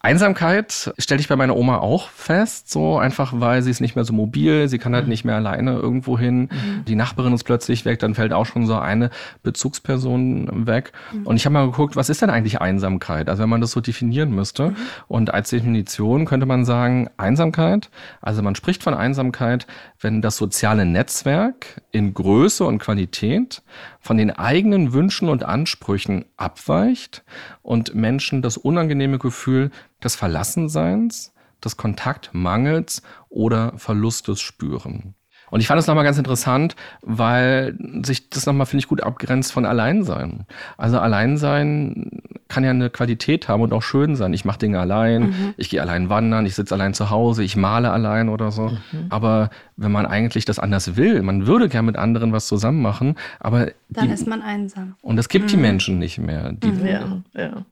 [0.00, 4.04] Einsamkeit stelle ich bei meiner Oma auch fest, so einfach, weil sie ist nicht mehr
[4.04, 5.10] so mobil, sie kann halt mhm.
[5.10, 6.42] nicht mehr alleine irgendwo hin.
[6.42, 6.84] Mhm.
[6.86, 9.10] Die Nachbarin ist plötzlich weg, dann fällt auch schon so eine
[9.42, 10.92] Bezugsperson weg.
[11.12, 11.26] Mhm.
[11.26, 13.28] Und ich habe mal geguckt, was ist denn eigentlich Einsamkeit?
[13.28, 14.70] Also wenn man das so definieren müsste.
[14.70, 14.76] Mhm.
[15.08, 19.66] Und als Definition könnte man sagen, Einsamkeit, also man spricht von Einsamkeit,
[20.00, 23.62] wenn das soziale Netzwerk in Größe und Qualität
[24.08, 27.24] von den eigenen Wünschen und Ansprüchen abweicht
[27.60, 29.70] und Menschen das unangenehme Gefühl
[30.02, 35.14] des Verlassenseins, des Kontaktmangels oder Verlustes spüren.
[35.50, 39.52] Und ich fand das nochmal ganz interessant, weil sich das nochmal, finde ich, gut abgrenzt
[39.52, 40.46] von Alleinsein.
[40.76, 44.32] Also Alleinsein kann ja eine Qualität haben und auch schön sein.
[44.32, 45.54] Ich mache Dinge allein, mhm.
[45.56, 48.68] ich gehe allein wandern, ich sitze allein zu Hause, ich male allein oder so.
[48.68, 49.06] Mhm.
[49.10, 53.16] Aber wenn man eigentlich das anders will, man würde gern mit anderen was zusammen machen,
[53.38, 54.96] aber dann die, ist man einsam.
[55.02, 55.48] Und es gibt mhm.
[55.48, 56.54] die Menschen nicht mehr.
[56.62, 56.86] Mhm.
[56.86, 57.64] ja, ja.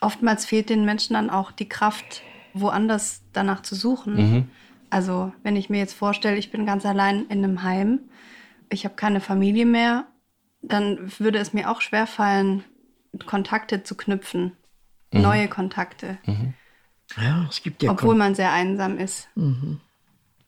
[0.00, 2.22] Oftmals fehlt den Menschen dann auch die Kraft,
[2.54, 4.48] woanders danach zu suchen.
[4.90, 8.00] Also wenn ich mir jetzt vorstelle, ich bin ganz allein in einem Heim,
[8.70, 10.06] ich habe keine Familie mehr,
[10.62, 12.64] dann würde es mir auch schwerfallen,
[13.26, 14.52] Kontakte zu knüpfen,
[15.12, 15.22] mhm.
[15.22, 16.18] neue Kontakte.
[16.26, 16.54] Mhm.
[17.16, 17.90] Ja, es gibt ja.
[17.90, 19.28] Obwohl Kon man sehr einsam ist.
[19.34, 19.80] Mhm.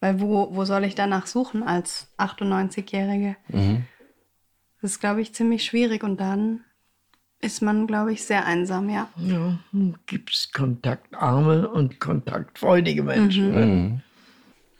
[0.00, 3.36] Weil wo, wo soll ich danach suchen als 98-Jährige?
[3.48, 3.84] Mhm.
[4.80, 6.64] Das ist, glaube ich, ziemlich schwierig und dann
[7.40, 9.08] ist man, glaube ich, sehr einsam, ja.
[9.16, 9.58] Ja,
[10.06, 13.54] gibt es kontaktarme und kontaktfreudige Menschen.
[13.54, 14.00] Mhm.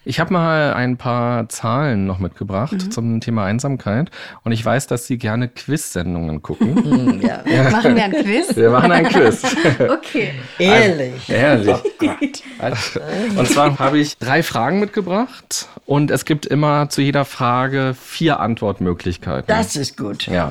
[0.03, 2.91] Ich habe mal ein paar Zahlen noch mitgebracht mhm.
[2.91, 4.11] zum Thema Einsamkeit.
[4.45, 6.71] Und ich weiß, dass Sie gerne Quiz-Sendungen gucken.
[6.91, 7.43] Mhm, ja.
[7.47, 7.71] ja.
[7.71, 8.57] Machen wir ein Quiz?
[8.57, 9.45] Wir machen ein Quiz.
[9.79, 10.33] okay.
[10.59, 11.33] Ehrlich.
[11.33, 12.43] Also, ehrlich.
[12.59, 13.01] Oh also,
[13.37, 15.69] und zwar habe ich drei Fragen mitgebracht.
[15.87, 19.47] Und es gibt immer zu jeder Frage vier Antwortmöglichkeiten.
[19.47, 20.27] Das ist gut.
[20.27, 20.51] Ja.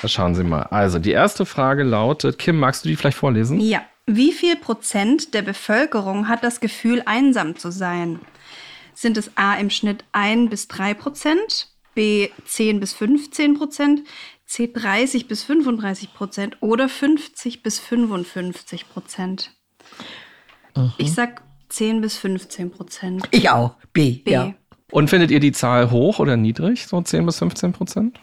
[0.00, 0.62] Da schauen Sie mal.
[0.62, 3.60] Also, die erste Frage lautet: Kim, magst du die vielleicht vorlesen?
[3.60, 3.82] Ja.
[4.06, 8.20] Wie viel Prozent der Bevölkerung hat das Gefühl, einsam zu sein?
[8.94, 14.02] Sind es A im Schnitt 1 bis 3 Prozent, B 10 bis 15 Prozent,
[14.46, 19.50] C 30 bis 35 Prozent oder 50 bis 55 Prozent.
[20.76, 20.92] Mhm.
[20.98, 23.28] Ich sag 10 bis 15 Prozent.
[23.30, 23.76] Ich auch.
[23.92, 24.30] B, B.
[24.30, 24.54] Ja.
[24.90, 28.20] Und findet ihr die Zahl hoch oder niedrig, so 10 bis 15 Prozent?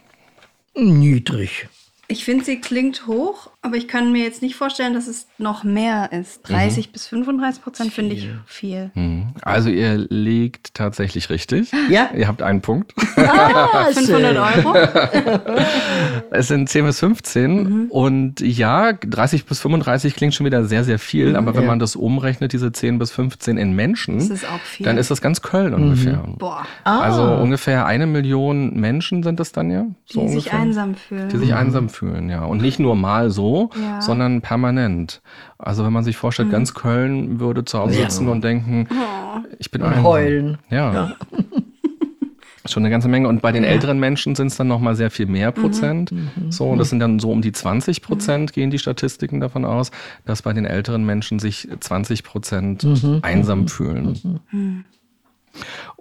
[0.76, 1.68] Niedrig.
[2.08, 5.64] Ich finde, sie klingt hoch, aber ich kann mir jetzt nicht vorstellen, dass es noch
[5.64, 6.42] mehr ist.
[6.50, 6.92] 30 mhm.
[6.94, 8.90] bis 35 Prozent finde ich viel.
[8.96, 9.36] Mhm.
[9.44, 11.72] Also ihr liegt tatsächlich richtig.
[11.88, 12.10] Ja.
[12.18, 12.96] Ihr habt einen Punkt.
[13.18, 14.76] Ah, 500 Euro.
[16.32, 17.92] es sind 10 bis 15 mhm.
[17.92, 21.30] und ja, 30 bis 35 klingt schon wieder sehr, sehr viel.
[21.30, 21.36] Mhm.
[21.36, 21.70] Aber wenn ja.
[21.70, 24.44] man das umrechnet, diese 10 bis 15 in Menschen, ist
[24.80, 25.84] dann ist das ganz Köln mhm.
[25.84, 26.24] ungefähr.
[26.40, 26.66] Boah.
[26.84, 27.02] Ah.
[27.02, 29.86] Also ungefähr eine Million Menschen sind es dann ja.
[30.06, 31.30] So die ungefähr, sich einsam fühlen.
[31.30, 32.44] Die sich einsam fühlen, ja.
[32.44, 34.02] Und nicht nur mal so, ja.
[34.02, 35.22] sondern permanent.
[35.58, 36.54] Also wenn man sich vorstellt, mhm.
[36.54, 38.32] ganz Köln würde zu Hause sitzen ja.
[38.32, 39.40] und denken, oh.
[39.60, 40.58] ich bin und heulen.
[40.70, 40.94] Ja.
[40.94, 41.16] ja.
[42.66, 43.28] Schon eine ganze Menge.
[43.28, 45.62] Und bei den älteren Menschen sind es dann nochmal sehr viel mehr mhm.
[45.62, 46.12] Prozent.
[46.12, 46.52] Mhm.
[46.52, 49.92] So, das sind dann so um die 20 Prozent, gehen die Statistiken davon aus,
[50.26, 53.20] dass bei den älteren Menschen sich 20 Prozent mhm.
[53.24, 54.42] einsam fühlen.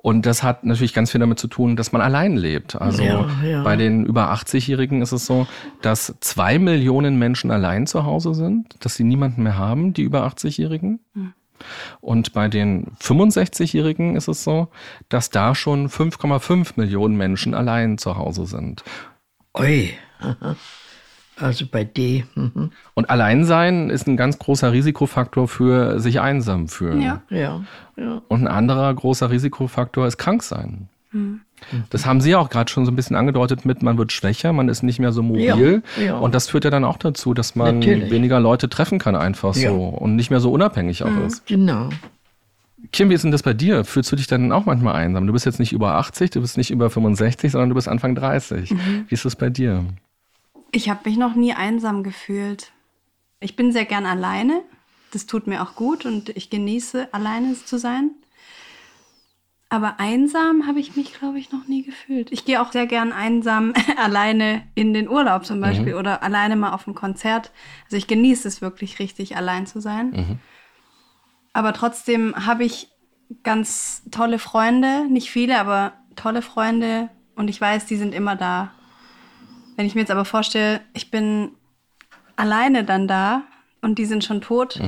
[0.03, 2.75] Und das hat natürlich ganz viel damit zu tun, dass man allein lebt.
[2.75, 3.63] Also ja, ja.
[3.63, 5.47] bei den über 80-Jährigen ist es so,
[5.83, 10.27] dass zwei Millionen Menschen allein zu Hause sind, dass sie niemanden mehr haben, die über
[10.27, 11.01] 80-Jährigen.
[11.13, 11.35] Hm.
[12.01, 14.69] Und bei den 65-Jährigen ist es so,
[15.11, 18.83] dass da schon 5,5 Millionen Menschen allein zu Hause sind.
[19.59, 19.93] Ui.
[21.41, 22.25] Also bei D.
[22.35, 22.71] Mhm.
[22.95, 27.01] Und Alleinsein ist ein ganz großer Risikofaktor für sich einsam fühlen.
[27.01, 27.23] Ja.
[27.31, 27.63] Ja,
[27.97, 28.23] ja.
[28.29, 30.89] Und ein anderer großer Risikofaktor ist Kranksein.
[31.91, 34.53] Das haben Sie ja auch gerade schon so ein bisschen angedeutet mit, man wird schwächer,
[34.53, 35.83] man ist nicht mehr so mobil.
[35.99, 36.19] Ja, ja.
[36.19, 38.11] Und das führt ja dann auch dazu, dass man Natürlich.
[38.13, 39.71] weniger Leute treffen kann einfach Ja.
[39.71, 41.47] so und nicht mehr so unabhängig auch ist.
[41.47, 41.89] Genau.
[42.93, 43.85] Kim, wie ist denn das bei dir?
[43.85, 45.27] Fühlst du dich dann auch manchmal einsam?
[45.27, 48.15] Du bist jetzt nicht über 80, du bist nicht über 65, sondern du bist Anfang
[48.15, 48.71] 30.
[49.09, 49.85] Wie ist das bei dir?
[50.73, 52.73] Ich habe mich noch nie einsam gefühlt.
[53.41, 54.63] Ich bin sehr gern alleine.
[55.13, 58.11] Das tut mir auch gut und ich genieße, alleine zu sein.
[59.73, 62.33] Aber einsam habe ich mich, glaube ich, noch nie gefühlt.
[62.33, 66.73] Ich gehe auch sehr gern einsam alleine in den Urlaub zum Beispiel oder alleine mal
[66.73, 67.53] auf ein Konzert.
[67.85, 70.41] Also ich genieße es wirklich richtig, allein zu sein.
[71.53, 72.89] Aber trotzdem habe ich
[73.45, 78.73] ganz tolle Freunde, nicht viele, aber tolle Freunde und ich weiß, die sind immer da.
[79.81, 81.53] Wenn ich mir jetzt aber vorstelle, ich bin
[82.37, 83.45] alleine dann da
[83.81, 84.79] und die sind schon tot,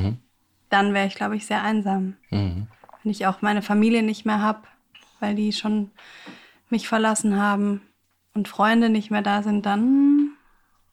[0.69, 2.19] dann wäre ich, glaube ich, sehr einsam.
[2.29, 2.67] Wenn
[3.05, 4.59] ich auch meine Familie nicht mehr habe,
[5.19, 5.91] weil die schon
[6.69, 7.81] mich verlassen haben
[8.35, 10.33] und Freunde nicht mehr da sind, dann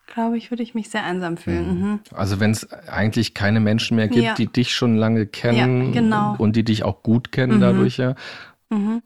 [0.08, 1.82] glaube ich, würde ich mich sehr einsam fühlen.
[1.82, 2.00] Mhm.
[2.14, 4.34] Also wenn es eigentlich keine Menschen mehr gibt, Ja.
[4.34, 6.36] die dich schon lange kennen Ja, genau.
[6.38, 8.16] und die dich auch gut kennen dadurch ja.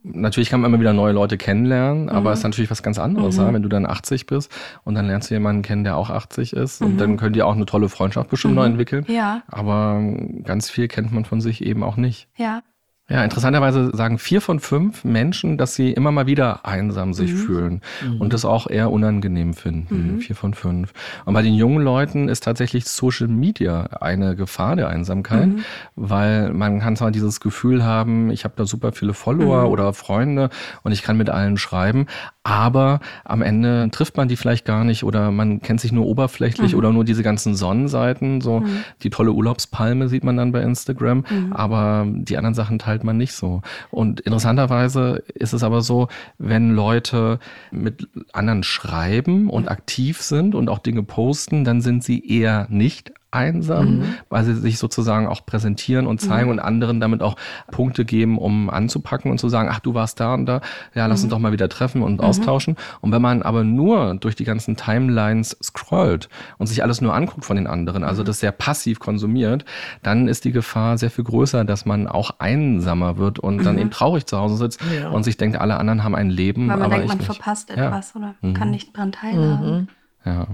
[0.02, 3.38] Natürlich kann man immer wieder neue Leute kennenlernen, aber es ist natürlich was ganz anderes,
[3.38, 3.50] ja?
[3.52, 4.52] wenn du dann 80 bist
[4.84, 7.54] und dann lernst du jemanden kennen, der auch 80 ist und dann könnt ihr auch
[7.54, 9.06] eine tolle Freundschaft bestimmt neu entwickeln.
[9.08, 9.42] Ja.
[9.48, 10.02] Aber
[10.42, 12.28] ganz viel kennt man von sich eben auch nicht.
[12.36, 12.62] Ja.
[13.10, 17.82] Ja, interessanterweise sagen vier von fünf Menschen, dass sie immer mal wieder einsam sich fühlen
[18.18, 20.20] und das auch eher unangenehm finden.
[20.20, 20.94] Vier von fünf.
[21.26, 25.50] Und bei den jungen Leuten ist tatsächlich Social Media eine Gefahr der Einsamkeit,
[25.96, 30.48] weil man kann zwar dieses Gefühl haben, ich habe da super viele Follower oder Freunde
[30.82, 32.06] und ich kann mit allen schreiben,
[32.42, 36.74] aber am Ende trifft man die vielleicht gar nicht oder man kennt sich nur oberflächlich
[36.74, 38.64] oder nur diese ganzen Sonnenseiten, so
[39.02, 43.32] die tolle Urlaubspalme sieht man dann bei Instagram, aber die anderen Sachen teilt man nicht
[43.32, 43.60] so.
[43.90, 47.40] Und interessanterweise ist es aber so, wenn Leute
[47.72, 53.12] mit anderen schreiben und aktiv sind und auch Dinge posten, dann sind sie eher nicht
[53.34, 57.36] einsam, weil sie sich sozusagen auch präsentieren und zeigen und anderen damit auch
[57.70, 60.60] Punkte geben, um anzupacken und zu sagen, ach, du warst da und da,
[60.94, 62.76] ja, lass uns doch mal wieder treffen und austauschen.
[63.00, 67.44] Und wenn man aber nur durch die ganzen Timelines scrollt und sich alles nur anguckt
[67.44, 69.64] von den anderen, also das sehr passiv konsumiert,
[70.02, 73.90] dann ist die Gefahr sehr viel größer, dass man auch einsamer wird und dann eben
[73.90, 75.10] traurig zu Hause sitzt Ja.
[75.10, 77.26] und sich denkt, alle anderen haben ein Leben, Weil man aber denkt, ich man nicht.
[77.34, 77.86] verpasst Ja.
[77.86, 79.88] etwas oder kann nicht dran teilhaben.
[80.24, 80.46] Ja.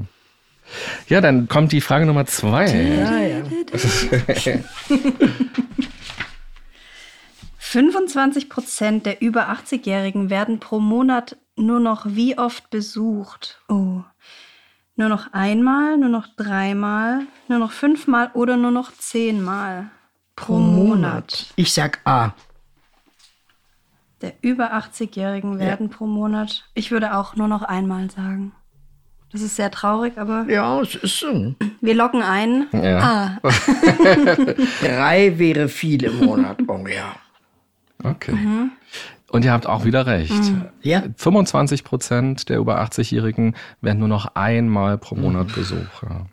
[1.09, 2.66] Ja, dann kommt die Frage Nummer zwei.
[2.66, 3.42] Ja, ja.
[7.59, 13.61] 25 Prozent der über 80-Jährigen werden pro Monat nur noch wie oft besucht?
[13.68, 14.02] Oh.
[14.96, 19.90] Nur noch einmal, nur noch dreimal, nur noch fünfmal oder nur noch zehnmal
[20.35, 21.52] pro, Monat.
[21.56, 22.35] Ich sag A.
[24.20, 26.68] Der über 80-Jährigen werden pro Monat.
[26.74, 28.52] Ich würde auch nur noch einmal sagen.
[29.32, 31.54] Das ist sehr traurig, aber Ja, es ist so.
[31.80, 32.66] wir locken ein.
[32.72, 33.38] Ja.
[33.42, 33.48] Ah,
[34.82, 36.58] Drei wäre viel im Monat.
[36.66, 37.14] Oh ja.
[38.02, 38.36] Okay.
[39.30, 40.52] Und ihr habt auch wieder recht.
[40.82, 41.04] Ja.
[41.16, 46.02] 25 Prozent der über 80-Jährigen werden nur noch einmal pro Monat Besuch.
[46.02, 46.26] Ja.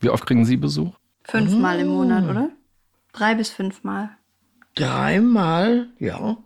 [0.00, 0.92] Wie oft kriegen Sie Besuch?
[1.24, 2.48] fünfmal im Monat, oder?
[3.12, 4.10] Drei bis fünfmal.
[4.74, 6.36] Dreimal, ja.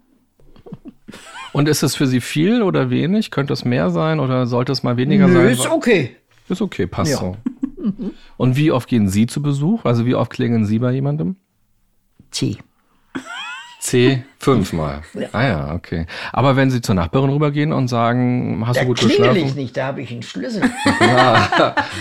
[1.53, 3.31] Und ist es für Sie viel oder wenig?
[3.31, 5.47] Könnte es mehr sein oder sollte es mal weniger Nö, sein?
[5.49, 6.17] ist okay.
[6.49, 7.19] Ist okay, passt Ja.
[7.19, 7.37] so.
[8.37, 9.85] Und wie oft gehen Sie zu Besuch?
[9.85, 11.37] Also wie oft klingeln Sie bei jemandem?
[12.31, 12.57] C.
[13.79, 15.03] C fünfmal.
[15.33, 16.07] Ah ja, okay.
[16.33, 19.47] Aber wenn Sie zur Nachbarin rübergehen und sagen, hast Da du gut klingel geschlafen?
[19.49, 20.63] ich nicht, da habe ich einen Schlüssel.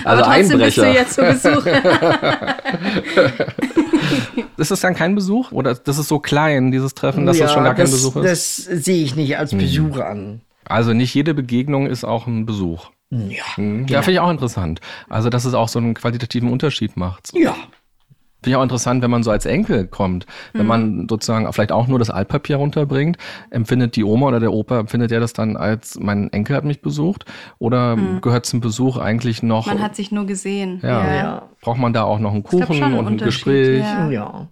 [0.04, 0.94] Also Aber trotzdem bist du Einbrecher.
[0.94, 1.66] jetzt zu Besuch.
[4.58, 5.52] Ist das dann kein Besuch?
[5.52, 8.16] Oder das ist so klein, dieses Treffen, dass ja, das schon gar kein das, Besuch
[8.16, 8.16] ist?
[8.16, 8.24] Hm.
[8.24, 10.42] Das sehe ich nicht als Besuch an.
[10.64, 12.90] Also nicht jede Begegnung ist auch ein Besuch.
[13.12, 13.44] Ja.
[13.56, 14.82] Hm, Ja, finde ich auch interessant.
[15.10, 17.32] Also, dass es auch so einen qualitativen Unterschied macht.
[17.34, 17.56] Ja.
[18.46, 20.28] Finde ich auch interessant, wenn man so als Enkel kommt.
[20.54, 23.18] Wenn man sozusagen vielleicht auch nur das Altpapier runterbringt,
[23.50, 26.80] empfindet die Oma oder der Opa, empfindet er das dann als, mein Enkel hat mich
[26.80, 27.26] besucht?
[27.58, 30.80] Oder gehört zum Besuch eigentlich noch, Man hat sich nur gesehen.
[30.84, 31.16] Ja.
[31.16, 31.50] Ja.
[31.60, 33.80] braucht man da auch noch einen Kuchen einen und ein Gespräch?
[33.80, 34.12] ja.
[34.12, 34.48] Ja.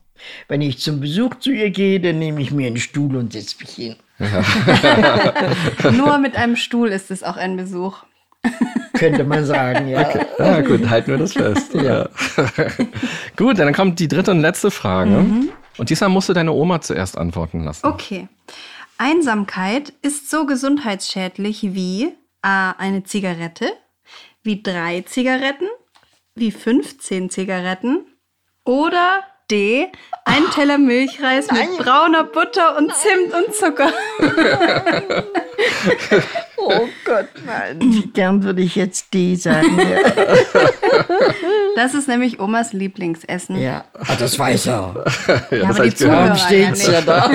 [0.47, 3.57] Wenn ich zum Besuch zu ihr gehe, dann nehme ich mir einen Stuhl und setze
[3.59, 3.95] mich hin.
[5.95, 8.05] Nur mit einem Stuhl ist es auch ein Besuch.
[8.93, 10.07] Könnte man sagen, ja.
[10.37, 11.73] Ja, gut, halten wir das fest.
[11.73, 12.07] ja.
[13.35, 15.11] gut, dann kommt die dritte und letzte Frage.
[15.11, 15.49] Mhm.
[15.77, 17.85] Und diesmal musst du deine Oma zuerst antworten lassen.
[17.85, 18.27] Okay.
[18.97, 22.71] Einsamkeit ist so gesundheitsschädlich wie A.
[22.71, 23.73] eine Zigarette,
[24.43, 25.67] wie drei Zigaretten,
[26.35, 28.05] wie 15 Zigaretten
[28.65, 29.87] oder D,
[30.25, 33.91] ein Teller Milchreis mit brauner Butter und Zimt und Zucker.
[36.65, 37.77] Oh Gott, nein.
[37.81, 39.77] Wie gern würde ich jetzt D sagen.
[41.75, 43.59] Das ist nämlich Omas Lieblingsessen.
[43.59, 43.83] ja.
[44.07, 45.03] Ah, das weiß er.
[45.27, 45.95] Ja, Ja, das aber die.
[45.95, 47.31] Zuhörer ja steht's ja da.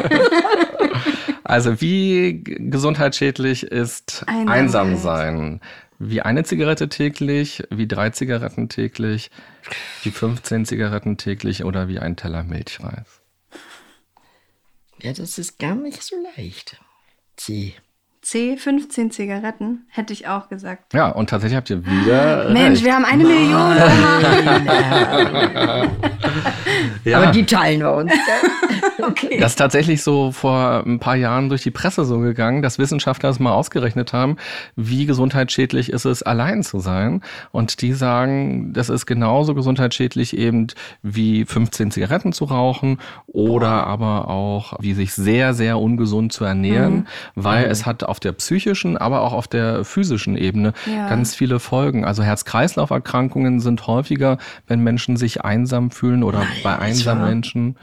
[1.44, 4.56] Also wie gesundheitsschädlich ist Einsamkeit.
[4.56, 5.60] einsam sein?
[6.00, 9.32] Wie eine Zigarette täglich, wie drei Zigaretten täglich,
[10.04, 13.20] wie 15 Zigaretten täglich oder wie ein Teller Milchreis?
[15.00, 16.80] Ja, das ist gar nicht so leicht.
[17.36, 17.74] C.
[18.22, 20.94] C, 15 Zigaretten, hätte ich auch gesagt.
[20.94, 22.84] Ja, und tatsächlich habt ihr wieder Mensch, recht.
[22.84, 23.76] wir haben eine Million.
[27.04, 27.18] ja.
[27.18, 28.12] Aber die teilen wir uns.
[28.12, 28.50] gell?
[29.40, 33.30] Das ist tatsächlich so vor ein paar Jahren durch die Presse so gegangen, dass Wissenschaftler
[33.30, 34.36] es mal ausgerechnet haben,
[34.76, 37.22] wie gesundheitsschädlich ist es, allein zu sein.
[37.50, 40.66] Und die sagen, das ist genauso gesundheitsschädlich eben
[41.02, 47.06] wie 15 Zigaretten zu rauchen oder aber auch wie sich sehr, sehr ungesund zu ernähren,
[47.34, 51.08] weil es hat auf der psychischen, aber auch auf der physischen Ebene Ja.
[51.08, 52.04] ganz viele Folgen.
[52.04, 57.76] Also Herz-Kreislauf-Erkrankungen sind häufiger, wenn Menschen sich einsam fühlen oder bei einsamen Menschen.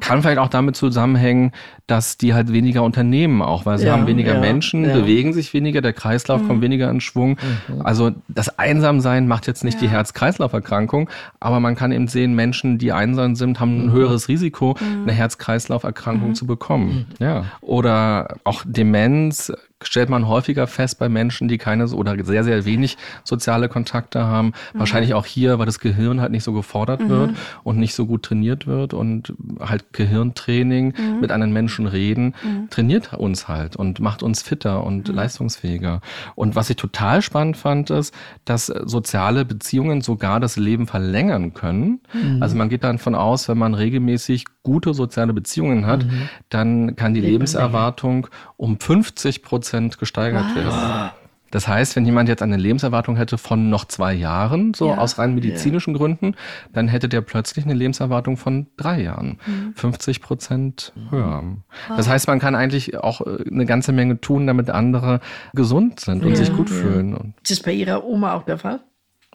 [0.00, 1.52] Kann vielleicht auch damit zusammenhängen,
[1.86, 4.94] dass die halt weniger unternehmen auch, weil sie Ja, haben weniger ja, Menschen, ja.
[4.94, 7.36] bewegen sich weniger, der Kreislauf kommt weniger in Schwung.
[7.82, 12.92] Also das Einsamsein macht jetzt nicht die Herz-Kreislauf-Erkrankung, aber man kann eben sehen, Menschen, die
[12.92, 17.06] einsam sind, haben ein höheres Risiko, eine Herz-Kreislauf-Erkrankung zu bekommen.
[17.18, 17.44] Ja.
[17.60, 22.98] Oder auch Demenz stellt man häufiger fest bei Menschen, die keine oder sehr, sehr wenig
[23.24, 24.52] soziale Kontakte haben.
[24.74, 27.30] Wahrscheinlich auch hier, weil das Gehirn halt nicht so gefordert wird
[27.64, 32.34] und nicht so gut trainiert wird und halt Gehirntraining mit anderen Menschen reden,
[32.70, 36.00] trainiert uns halt und macht uns fitter und leistungsfähiger.
[36.34, 38.14] Und was ich total spannend fand, ist,
[38.44, 42.00] dass soziale Beziehungen sogar das Leben verlängern können.
[42.40, 46.04] Also man geht davon aus, wenn man regelmäßig gute soziale Beziehungen hat,
[46.50, 51.10] dann kann die Lebenserwartung um 50 Prozent gesteigert werden.
[51.52, 54.98] Das heißt, wenn jemand jetzt eine Lebenserwartung hätte von noch zwei Jahren, so Ja.
[54.98, 56.36] aus rein medizinischen Gründen,
[56.72, 59.38] dann hätte der plötzlich eine Lebenserwartung von drei Jahren.
[59.74, 61.42] 50 Prozent höher.
[61.88, 65.18] Das heißt, man kann eigentlich auch äh, eine ganze Menge tun, damit andere
[65.52, 67.16] gesund sind und sich gut fühlen.
[67.16, 68.80] Und Ist das bei Ihrer Oma auch der Fall?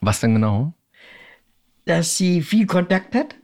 [0.02, 0.72] was denn genau?
[1.86, 3.36] Dass sie viel Kontakt hat?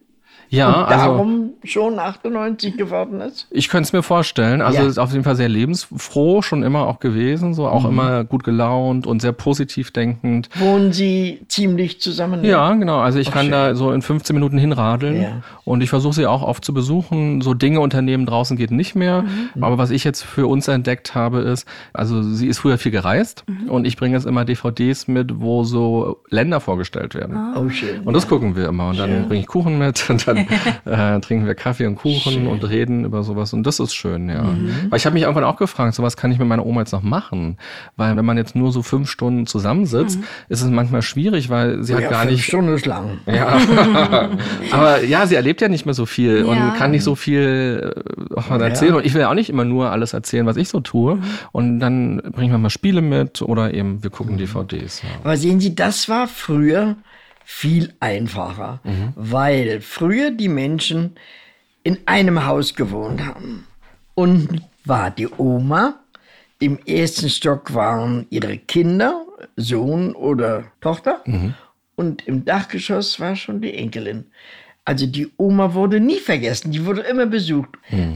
[0.52, 3.48] Ja, und also darum schon 98 geworden ist?
[3.52, 4.62] ich könnte es mir vorstellen.
[4.62, 4.88] Also Ja.
[4.88, 7.68] ist auf jeden Fall sehr lebensfroh, schon immer auch gewesen, so Mhm.
[7.70, 10.50] auch immer gut gelaunt und sehr positiv denkend.
[10.60, 12.44] Wohnen Sie ziemlich zusammen?
[12.44, 13.00] Ja, genau.
[13.00, 13.52] Also ich Ach, kann schön.
[13.52, 15.30] da so in 15 Minuten hinradeln Ja.
[15.64, 17.42] und ich versuche sie auch oft zu besuchen.
[17.42, 19.24] So Dinge unternehmen draußen geht nicht mehr.
[19.56, 19.64] Mhm.
[19.64, 23.46] Aber was ich jetzt für uns entdeckt habe, ist, also sie ist früher viel gereist
[23.48, 23.70] Mhm.
[23.70, 27.38] und ich bringe jetzt immer DVDs mit, wo so Länder vorgestellt werden.
[27.56, 28.02] Oh, schön.
[28.02, 28.90] Und das gucken wir immer.
[28.90, 30.41] Und dann bringe ich Kuchen mit und dann
[30.86, 33.54] äh, trinken wir Kaffee und Kuchen und reden über sowas.
[33.54, 34.44] Und das ist schön, ja.
[34.44, 34.88] Mhm.
[34.90, 36.92] Weil ich habe mich irgendwann auch gefragt, so was kann ich mit meiner Oma jetzt
[36.92, 37.58] noch machen?
[37.98, 41.94] Weil wenn man jetzt nur so fünf Stunden zusammensitzt, ist es manchmal schwierig, weil sie
[41.94, 42.46] Oh hat ja, gar fünf nicht.
[42.46, 43.20] Stunden ist lang.
[43.32, 43.58] Ja.
[44.72, 46.46] Aber ja, sie erlebt ja nicht mehr so viel Ja.
[46.46, 48.96] und kann nicht so viel äh, erzählen.
[48.96, 51.20] Und ich will ja auch nicht immer nur alles erzählen, was ich so tue.
[51.52, 55.02] Und dann bringe ich mal Spiele mit oder eben wir gucken DVDs.
[55.04, 55.10] Ja.
[55.24, 56.96] Aber sehen Sie, das war früher
[57.54, 58.80] viel einfacher,
[59.16, 61.16] weil früher die Menschen
[61.84, 63.68] in einem Haus gewohnt haben.
[64.16, 66.00] Und war die Oma,
[66.60, 69.26] im ersten Stock waren ihre Kinder,
[69.58, 71.24] Sohn oder Tochter,
[71.96, 74.26] und im Dachgeschoss war schon die Enkelin.
[74.86, 77.70] Also die Oma wurde nie vergessen, die wurde immer besucht.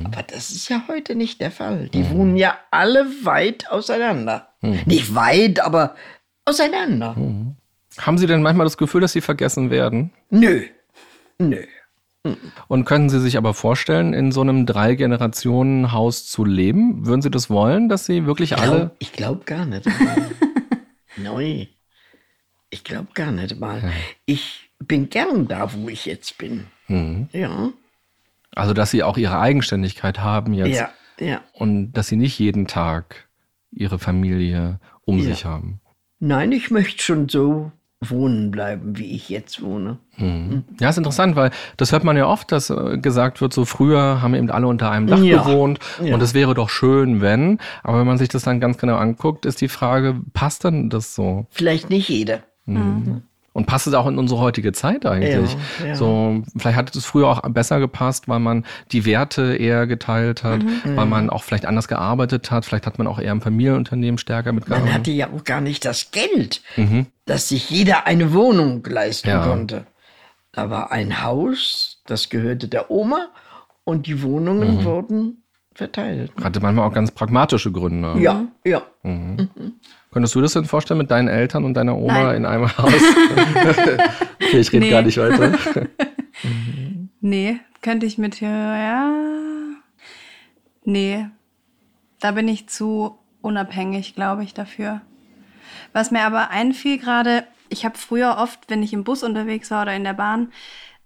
[0.06, 1.90] Aber das ist ja heute nicht der Fall.
[1.90, 4.50] Die wohnen ja alle weit auseinander.
[4.86, 5.96] Nicht weit, aber
[6.46, 7.16] auseinander.
[8.00, 10.12] Haben Sie denn manchmal das Gefühl, dass Sie vergessen werden?
[10.30, 10.64] Nö.
[11.40, 11.64] Nö.
[12.68, 17.06] Und können Sie sich aber vorstellen, in so einem Drei-Generationen-Haus zu leben?
[17.06, 18.92] Würden Sie das wollen, dass Sie wirklich alle.
[19.00, 19.86] Ich glaube gar nicht.
[21.18, 21.68] Neu.
[22.72, 23.92] Ich glaube gar nicht mal.
[24.26, 26.66] Ich bin gern da, wo ich jetzt bin.
[26.88, 27.30] Mhm.
[27.32, 27.70] Ja.
[28.56, 30.76] Also, dass Sie auch Ihre Eigenständigkeit haben jetzt.
[30.76, 30.90] Ja.
[31.20, 31.42] Ja.
[31.54, 33.28] Und dass Sie nicht jeden Tag
[33.72, 35.26] Ihre Familie um Ja.
[35.26, 35.80] sich haben.
[36.20, 37.72] Nein, ich möchte schon so
[38.10, 39.98] wohnen bleiben, wie ich jetzt wohne.
[40.80, 44.22] Ja, ist interessant, weil das hört man ja oft, dass äh, gesagt wird, so früher
[44.22, 45.44] haben eben alle unter einem Dach Ja.
[45.44, 46.14] gewohnt Ja.
[46.16, 47.60] und es wäre doch schön, wenn.
[47.84, 51.16] Aber wenn man sich das dann ganz genau anguckt, ist die Frage, passt denn das
[51.16, 51.48] so?
[51.50, 52.40] Vielleicht nicht jeder.
[53.56, 55.56] Und passt es auch in unsere heutige Zeit eigentlich?
[55.80, 55.96] Ja, ja.
[55.96, 60.62] So, vielleicht hat es früher auch besser gepasst, weil man die Werte eher geteilt hat,
[60.62, 60.98] Mhm.
[60.98, 62.66] weil man auch vielleicht anders gearbeitet hat.
[62.66, 64.94] Vielleicht hat man auch eher im Familienunternehmen stärker Man mitgearbeitet.
[64.94, 66.62] hatte ja auch gar nicht das Geld,
[67.26, 69.48] dass sich jeder eine Wohnung leisten Ja.
[69.48, 69.86] konnte.
[70.52, 73.30] Da war ein Haus, das gehörte der Oma
[73.86, 75.44] und die Wohnungen wurden
[75.74, 76.32] verteilt.
[76.44, 78.16] Hatte manchmal auch ganz pragmatische Gründe.
[78.20, 78.82] Ja, ja.
[80.16, 82.36] Könntest du das denn vorstellen mit deinen Eltern und deiner Oma Nein.
[82.38, 82.94] in einem Haus?
[84.42, 84.90] okay, ich rede Nee.
[84.90, 85.58] gar nicht weiter.
[87.20, 89.12] Nee, könnte ich mit, ja.
[90.86, 91.28] Nee,
[92.22, 95.02] da bin ich zu unabhängig, glaube ich, dafür.
[95.92, 99.82] Was mir aber einfiel gerade, ich habe früher oft, wenn ich im Bus unterwegs war
[99.82, 100.54] oder in der Bahn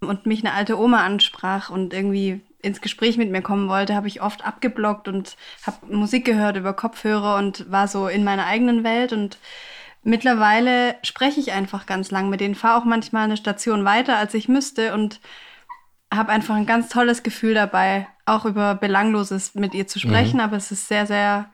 [0.02, 4.08] und mich eine alte Oma ansprach und irgendwie ins Gespräch mit mir kommen wollte, habe
[4.08, 8.84] ich oft abgeblockt und habe Musik gehört über Kopfhörer und war so in meiner eigenen
[8.84, 9.14] Welt.
[9.14, 9.38] Und
[10.04, 14.34] mittlerweile spreche ich einfach ganz lang mit denen, fahre auch manchmal eine Station weiter, als
[14.34, 15.22] ich müsste und
[16.14, 20.58] habe einfach ein ganz tolles Gefühl dabei, auch über Belangloses mit ihr zu sprechen, aber
[20.58, 21.50] es ist sehr, sehr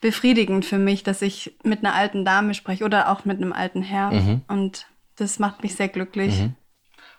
[0.00, 3.82] befriedigend für mich, dass ich mit einer alten Dame spreche oder auch mit einem alten
[3.82, 4.10] Herr.
[4.48, 6.42] Und das macht mich sehr glücklich.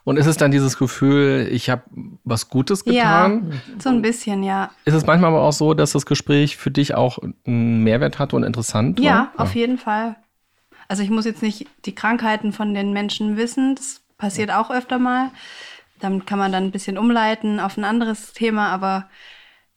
[0.09, 1.83] Und ist es dann dieses Gefühl, ich habe
[2.23, 3.51] was Gutes getan?
[3.51, 4.71] Ja, so ein bisschen, ja.
[4.83, 8.35] Ist es manchmal aber auch so, dass das Gespräch für dich auch einen Mehrwert hatte
[8.35, 9.05] und interessant war?
[9.05, 10.15] Ja, auf jeden Fall.
[10.87, 14.97] Also ich muss jetzt nicht die Krankheiten von den Menschen wissen, das passiert auch öfter
[14.97, 15.29] mal.
[15.99, 19.07] Damit kann man dann ein bisschen umleiten auf ein anderes Thema, aber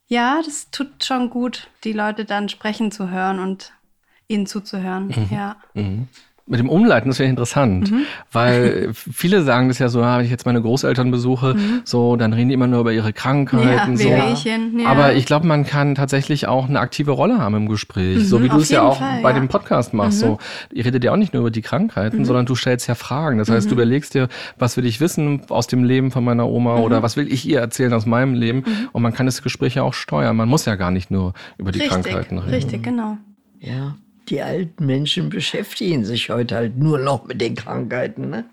[0.06, 3.74] ja, das tut schon gut, die Leute dann sprechen zu hören und
[4.28, 5.28] ihnen zuzuhören.
[5.30, 5.56] Ja.
[6.44, 8.00] Mit dem Umleiten, das wäre interessant, Mhm.
[8.32, 12.32] weil viele sagen das ja so, ah, wenn ich jetzt meine Großeltern besuche, so, dann
[12.32, 13.92] reden die immer nur über ihre Krankheiten.
[13.92, 13.96] Mhm.
[14.00, 14.08] Ja, so.
[14.10, 14.88] Wehwehchen, ja.
[14.88, 18.48] Aber ich glaube, man kann tatsächlich auch eine aktive Rolle haben im Gespräch, so wie
[18.48, 19.36] du Mhm, auf es ja auch Fall, bei ja.
[19.36, 19.42] Mhm.
[19.42, 20.18] dem Podcast machst.
[20.18, 20.38] So,
[20.72, 23.38] ihr redet ja auch nicht nur über die Krankheiten, sondern du stellst ja Fragen.
[23.38, 23.52] Das Mhm.
[23.54, 24.28] heißt, du überlegst dir,
[24.58, 26.82] was will ich wissen aus dem Leben von meiner Oma Mhm.
[26.82, 28.64] oder was will ich ihr erzählen aus meinem Leben?
[28.90, 30.36] Und man kann das Gespräch ja auch steuern.
[30.36, 32.52] Man muss ja gar nicht nur über die Richtig, Krankheiten reden.
[32.52, 33.16] richtig, genau.
[33.60, 33.94] Ja,
[34.28, 38.30] die alten Menschen beschäftigen sich heute halt nur noch mit den Krankheiten.
[38.30, 38.44] Ne?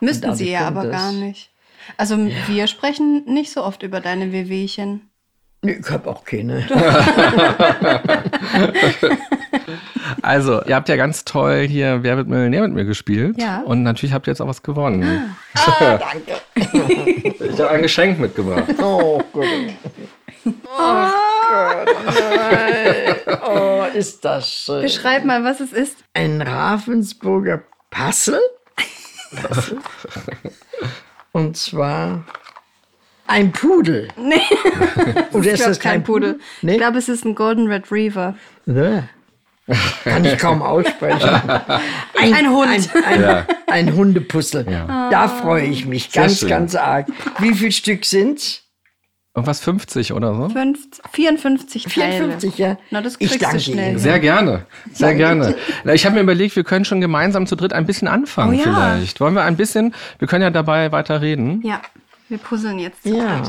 [0.00, 0.92] Müssten sie ja aber das.
[0.92, 1.50] gar nicht.
[1.96, 5.02] Also wir sprechen nicht so oft über deine Wehwehchen.
[5.62, 6.66] Nee, ich habe auch keine.
[10.22, 13.40] Also, ihr habt ja ganz toll hier Wer wird Millionär mit mir gespielt.
[13.40, 13.60] Ja.
[13.62, 15.34] Und natürlich habt ihr jetzt auch was gewonnen.
[15.54, 17.44] ah, danke.
[17.44, 18.64] Ich habe ein Geschenk mitgebracht.
[18.80, 19.46] Oh Gott.
[20.46, 21.10] Oh
[21.48, 21.88] Gott.
[22.06, 23.14] Nein.
[23.46, 24.82] Oh, ist das schön.
[24.82, 25.96] Beschreib mal, was es ist.
[26.14, 28.40] Ein Ravensburger Passel.
[29.42, 29.78] Passel.
[31.32, 32.24] Und zwar
[33.26, 34.08] ein Pudel.
[34.16, 34.40] Nee,
[35.32, 36.38] Oder ich glaube kein Pudel.
[36.58, 36.76] Ich Nee?
[36.76, 38.36] glaube, es ist ein Golden Retriever.
[38.66, 39.04] Ja.
[40.04, 41.28] Kann ich kaum aussprechen.
[42.16, 42.68] Ein, Ein Hund.
[42.94, 43.46] Ein, ein, Ja.
[43.66, 44.64] ein Hundepuzzle.
[45.10, 46.48] Da freue ich mich ganz, schön.
[46.48, 47.08] ganz arg.
[47.40, 48.62] Wie viel Stück sind's?
[49.36, 50.48] Irgendwas 50 oder so?
[50.48, 52.12] 50, 54 Teile.
[52.12, 52.78] 54, ja.
[52.90, 53.90] Na, das Ich kriegst du danke schnell.
[53.90, 53.98] Ihnen.
[53.98, 55.54] Sehr gerne, sehr gerne.
[55.92, 58.62] Ich habe mir überlegt, wir können schon gemeinsam zu dritt ein bisschen anfangen Oh ja.
[58.62, 59.20] vielleicht.
[59.20, 61.60] Wollen wir ein bisschen, wir können ja dabei weiter reden.
[61.66, 61.82] Ja,
[62.30, 63.04] wir puzzeln jetzt.
[63.04, 63.42] Ja.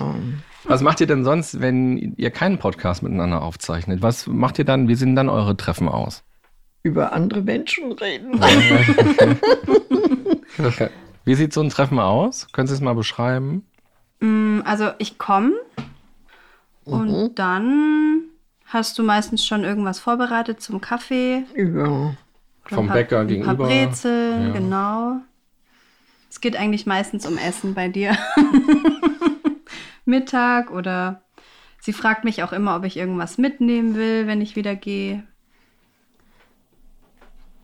[0.66, 4.02] Was macht ihr denn sonst, wenn ihr keinen Podcast miteinander aufzeichnet?
[4.02, 6.22] Was macht ihr dann, wie sehen dann eure Treffen aus?
[6.84, 8.42] Über andere Menschen reden.
[11.26, 12.48] Wie sieht so ein Treffen aus?
[12.52, 13.66] Können Sie es mal beschreiben?
[14.20, 15.54] Mm, Also ich komme
[16.86, 18.22] und dann
[18.66, 21.44] hast du meistens schon irgendwas vorbereitet zum Kaffee.
[21.56, 22.16] Ja.
[22.66, 23.56] Vom Ein paar- Bäcker ein gegenüber.
[23.56, 24.54] paar Brezeln, Ja.
[24.54, 25.16] genau.
[26.30, 28.18] Es geht eigentlich meistens um Essen bei dir.
[30.06, 31.22] Mittag oder
[31.80, 35.24] sie fragt mich auch immer, ob ich irgendwas mitnehmen will, wenn ich wieder gehe.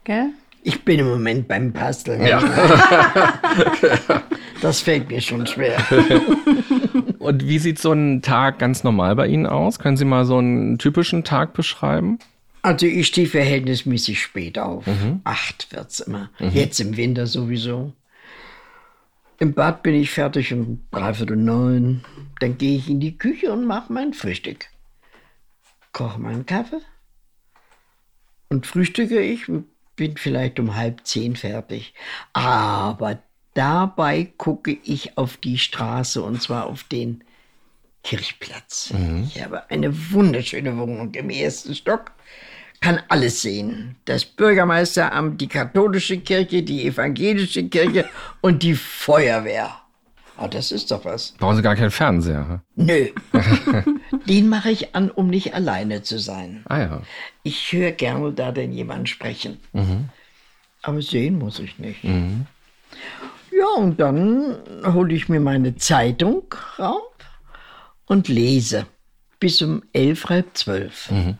[0.05, 0.29] Gell?
[0.63, 2.25] Ich bin im Moment beim Basteln.
[2.25, 2.41] Ja.
[4.61, 5.77] Das fällt mir schon schwer.
[7.19, 9.77] Und wie sieht so ein Tag ganz normal bei Ihnen aus?
[9.77, 12.17] Können Sie mal so einen typischen Tag beschreiben?
[12.61, 14.85] Also ich stehe verhältnismäßig spät auf.
[15.25, 16.29] Acht wird's immer.
[16.39, 17.91] Jetzt im Winter sowieso.
[19.37, 22.05] Im Bad bin ich fertig um dreiviertel neun.
[22.39, 24.67] Dann gehe ich in die Küche und mache mein Frühstück.
[25.91, 26.79] Koche meinen Kaffee
[28.47, 31.93] und frühstücke ich und bin vielleicht um halb zehn fertig.
[32.33, 33.19] Aber
[33.53, 37.23] dabei gucke ich auf die Straße und zwar auf den
[38.03, 38.93] Kirchplatz.
[39.27, 42.11] Ich habe eine wunderschöne Wohnung im ersten Stock,
[42.81, 43.95] kann alles sehen.
[44.05, 48.09] Das Bürgermeisteramt, die katholische Kirche, die evangelische Kirche
[48.41, 49.82] und die Feuerwehr.
[50.37, 51.33] Ah, das ist doch was.
[51.37, 52.63] Brauchen Sie gar keinen Fernseher.
[52.75, 53.09] Nö.
[54.27, 56.63] Den mache ich an, um nicht alleine zu sein.
[56.67, 57.01] Ah ja.
[57.43, 59.59] Ich höre gerne da denn jemand sprechen.
[60.81, 62.03] Aber sehen muss ich nicht.
[62.03, 66.43] Ja, und dann hole ich mir meine Zeitung
[66.79, 67.01] raus
[68.05, 68.85] und lese
[69.39, 71.11] bis um elf, halb zwölf.
[71.11, 71.37] Mhm.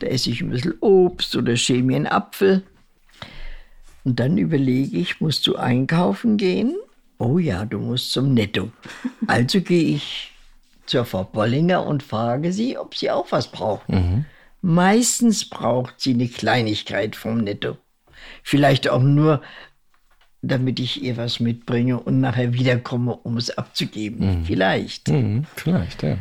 [0.00, 2.62] Da esse ich ein bisschen Obst oder schäle mir einen Apfel.
[4.04, 6.74] Und dann überlege ich, musst du einkaufen gehen?
[7.18, 8.70] Oh ja, du musst zum Netto.
[9.26, 10.32] Also gehe ich
[10.86, 13.88] zur Frau Bollinger und frage sie, ob sie auch was braucht.
[13.88, 14.24] Mhm.
[14.60, 17.76] Meistens braucht sie eine Kleinigkeit vom Netto.
[18.42, 19.42] Vielleicht auch nur,
[20.42, 24.40] damit ich ihr was mitbringe und nachher wiederkomme, um es abzugeben.
[24.40, 24.44] Mhm.
[24.44, 25.08] Vielleicht.
[25.08, 26.18] Mhm, vielleicht, ja.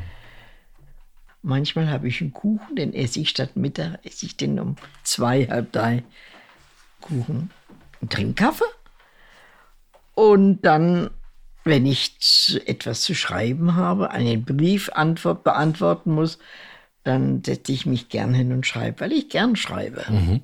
[1.42, 5.46] Manchmal habe ich einen Kuchen, den esse ich statt Mittag, esse ich den um zwei,
[5.48, 6.04] halb drei
[7.02, 7.50] Kuchen
[8.00, 8.64] und trinke Kaffee.
[10.16, 11.10] Und dann,
[11.64, 16.38] wenn ich etwas zu schreiben habe, einen Brief antwort, beantworten muss,
[17.04, 20.06] dann setze ich mich gern hin und schreibe, weil ich gern schreibe.
[20.10, 20.42] Mhm.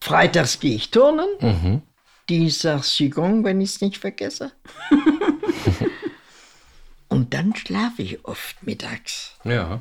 [0.00, 1.82] Freitags gehe ich turnen, mhm.
[2.28, 4.52] Dienstags Qigong, wenn ich es nicht vergesse.
[7.08, 9.34] Und dann schlafe ich oft mittags.
[9.44, 9.80] Ja.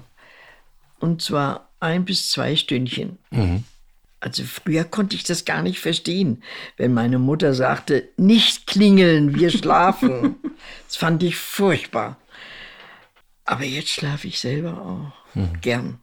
[1.00, 3.20] Und zwar ein bis zwei Stündchen.
[3.30, 3.64] Mhm.
[4.22, 6.44] Also früher konnte ich das gar nicht verstehen,
[6.76, 10.36] wenn meine Mutter sagte, nicht klingeln, wir schlafen.
[10.88, 12.18] das fand ich furchtbar.
[13.46, 15.62] Aber jetzt schlafe ich selber auch mhm.
[15.62, 16.00] gern.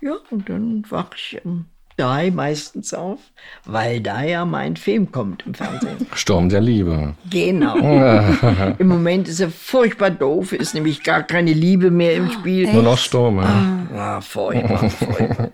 [0.00, 1.66] Ja, und dann wache ich um
[2.00, 3.18] drei meistens auf,
[3.66, 6.06] weil da ja mein Film kommt im Fernsehen.
[6.14, 7.14] Sturm der Liebe.
[7.28, 7.76] Genau.
[8.78, 12.64] Im Moment ist er furchtbar doof, ist nämlich gar keine Liebe mehr im Spiel.
[12.64, 12.72] Echt?
[12.72, 13.36] Nur noch Sturm.
[13.38, 15.52] Ja, ah, furchtbar, furchtbar.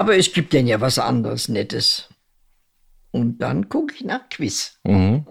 [0.00, 2.08] Aber es gibt denn ja was anderes Nettes.
[3.10, 4.80] Und dann gucke ich nach Quiz.
[4.82, 5.26] Mhm.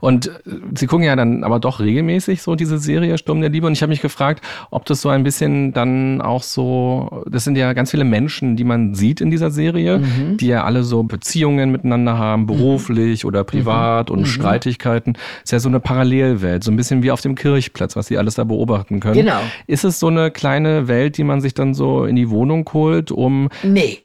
[0.00, 0.30] Und äh,
[0.74, 3.66] Sie gucken ja dann aber doch regelmäßig so diese Serie Sturm der Liebe.
[3.66, 7.56] Und ich habe mich gefragt, ob das so ein bisschen dann auch so, das sind
[7.56, 10.36] ja ganz viele Menschen, die man sieht in dieser Serie, mhm.
[10.36, 12.46] die ja alle so Beziehungen miteinander haben, mhm.
[12.46, 13.28] beruflich mhm.
[13.28, 14.18] oder privat mhm.
[14.18, 14.34] und.
[14.34, 15.14] Streitigkeiten.
[15.42, 18.34] ist ja so eine Parallelwelt, so ein bisschen wie auf dem Kirchplatz, was Sie alles
[18.34, 19.14] da beobachten können.
[19.14, 19.40] Genau.
[19.66, 23.10] Ist es so eine kleine Welt, die man sich dann so in die Wohnung holt,
[23.10, 23.48] um.
[23.62, 24.03] Nee.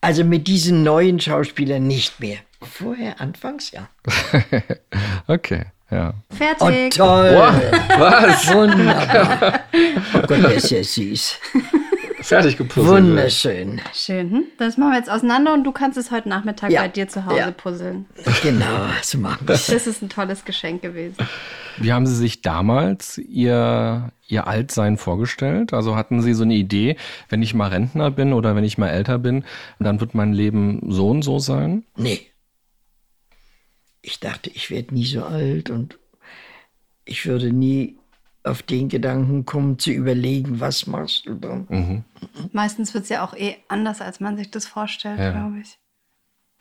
[0.00, 2.38] Also mit diesen neuen Schauspielern nicht mehr.
[2.62, 3.88] Vorher, anfangs, ja.
[5.26, 6.14] okay, ja.
[6.30, 6.94] Fertig.
[6.94, 7.34] Oh, toll.
[7.34, 7.98] Wow.
[7.98, 8.52] Was?
[8.54, 9.60] Wunderbar.
[10.14, 11.38] Oh Gott, der ist ja süß.
[12.20, 13.04] Fertig gepuzzelt.
[13.04, 13.80] Wunderschön.
[13.94, 14.30] Schön.
[14.30, 14.44] Hm?
[14.58, 16.82] Das machen wir jetzt auseinander und du kannst es heute Nachmittag ja.
[16.82, 17.50] bei dir zu Hause ja.
[17.50, 18.06] puzzeln.
[18.42, 19.54] Genau, so machen wir.
[19.54, 21.16] Das ist ein tolles Geschenk gewesen.
[21.76, 25.72] Wie haben Sie sich damals Ihr, Ihr Altsein vorgestellt?
[25.72, 26.96] Also hatten Sie so eine Idee,
[27.28, 29.44] wenn ich mal Rentner bin oder wenn ich mal älter bin,
[29.78, 31.84] dann wird mein Leben so und so sein?
[31.96, 32.26] Nee
[34.08, 35.98] ich dachte, ich werde nie so alt und
[37.04, 37.97] ich würde nie
[38.44, 41.66] auf den Gedanken kommen, zu überlegen, was machst du dann.
[41.68, 42.04] Mhm.
[42.52, 45.32] Meistens wird es ja auch eh anders, als man sich das vorstellt, ja.
[45.32, 45.78] glaube ich.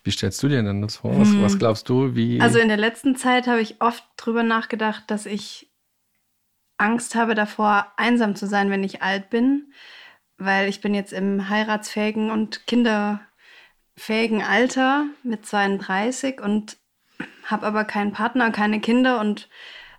[0.03, 1.19] Wie stellst du dir denn das vor?
[1.19, 1.41] Was, hm.
[1.41, 2.15] was glaubst du?
[2.15, 5.69] Wie also in der letzten Zeit habe ich oft drüber nachgedacht, dass ich
[6.77, 9.73] Angst habe davor, einsam zu sein, wenn ich alt bin,
[10.37, 16.77] weil ich bin jetzt im heiratsfähigen und kinderfähigen Alter mit 32 und
[17.43, 19.49] habe aber keinen Partner, keine Kinder und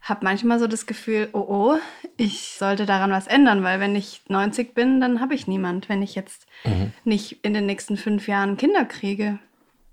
[0.02, 1.78] habe manchmal so das Gefühl, oh oh,
[2.16, 6.02] ich sollte daran was ändern, weil wenn ich 90 bin, dann habe ich niemand, wenn
[6.02, 6.92] ich jetzt mhm.
[7.04, 9.38] nicht in den nächsten fünf Jahren Kinder kriege.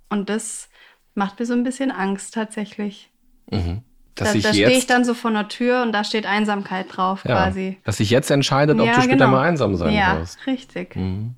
[0.10, 0.70] Und das
[1.14, 3.10] macht mir so ein bisschen Angst tatsächlich.
[3.50, 3.82] Mhm.
[4.16, 7.26] Dass da da stehe ich dann so vor einer Tür und da steht Einsamkeit drauf
[7.26, 7.80] ja, quasi.
[7.84, 9.32] Dass sich jetzt entscheidet, ob ja, du später genau.
[9.32, 10.40] mal einsam sein ja, wirst.
[10.46, 10.96] Ja, richtig.
[10.96, 11.36] Mhm.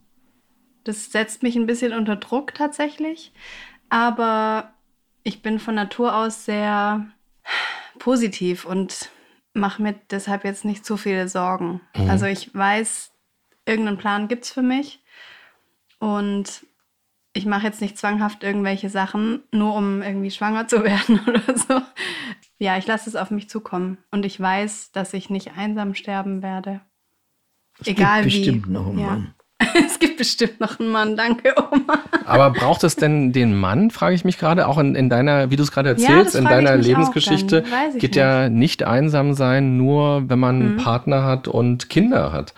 [0.84, 3.34] Das setzt mich ein bisschen unter Druck tatsächlich.
[3.90, 4.72] Aber
[5.24, 7.08] ich bin von Natur aus sehr
[8.08, 9.12] positiv und
[9.54, 11.82] mache mir deshalb jetzt nicht zu viele Sorgen.
[11.94, 12.10] Mhm.
[12.10, 13.12] Also ich weiß,
[13.66, 15.04] irgendeinen Plan gibt es für mich
[16.00, 16.66] und
[17.34, 21.82] ich mache jetzt nicht zwanghaft irgendwelche Sachen, nur um irgendwie schwanger zu werden oder so.
[22.60, 26.42] Ja, ich lasse es auf mich zukommen und ich weiß, dass ich nicht einsam sterben
[26.42, 26.80] werde.
[27.82, 28.72] Es Egal gibt bestimmt wie.
[28.72, 29.08] noch einen ja.
[29.08, 29.34] Mann.
[29.86, 32.04] es gibt bestimmt noch einen Mann, danke Oma.
[32.26, 35.56] Aber braucht es denn den Mann, frage ich mich gerade, auch in, in deiner, wie
[35.56, 38.16] du es gerade erzählst, ja, in deiner Lebensgeschichte, geht nicht.
[38.16, 40.66] ja nicht einsam sein, nur wenn man mhm.
[40.66, 42.54] einen Partner hat und Kinder hat.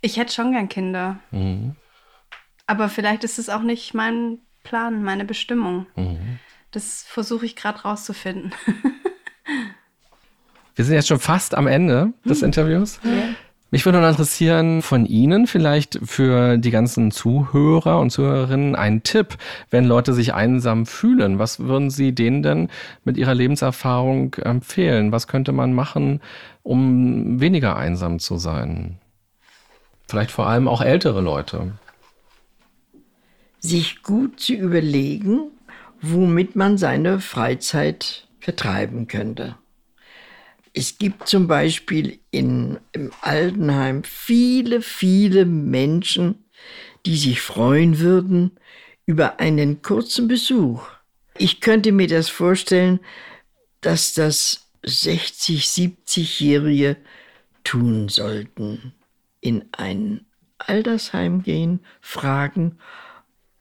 [0.00, 1.18] Ich hätte schon gern Kinder.
[1.30, 1.76] Mhm.
[2.66, 5.86] Aber vielleicht ist es auch nicht mein Plan, meine Bestimmung.
[5.94, 6.40] Mhm.
[6.72, 8.52] Das versuche ich gerade rauszufinden.
[10.74, 12.46] Wir sind jetzt schon fast am Ende des mhm.
[12.46, 13.00] Interviews.
[13.02, 13.34] Ja.
[13.72, 19.36] Mich würde noch interessieren von Ihnen vielleicht für die ganzen Zuhörer und Zuhörerinnen ein Tipp,
[19.70, 21.40] wenn Leute sich einsam fühlen.
[21.40, 22.68] Was würden Sie denen denn
[23.04, 25.10] mit Ihrer Lebenserfahrung empfehlen?
[25.10, 26.20] Was könnte man machen,
[26.62, 28.98] um weniger einsam zu sein?
[30.08, 31.72] Vielleicht vor allem auch ältere Leute.
[33.58, 35.50] sich gut zu überlegen,
[36.00, 39.56] womit man seine Freizeit vertreiben könnte.
[40.78, 46.44] Es gibt zum Beispiel in, im Altenheim viele, viele Menschen,
[47.06, 48.50] die sich freuen würden
[49.06, 50.86] über einen kurzen Besuch.
[51.38, 53.00] Ich könnte mir das vorstellen,
[53.80, 56.98] dass das 60, 70-Jährige
[57.64, 58.92] tun sollten.
[59.40, 60.26] In ein
[60.58, 62.76] Altersheim gehen, fragen,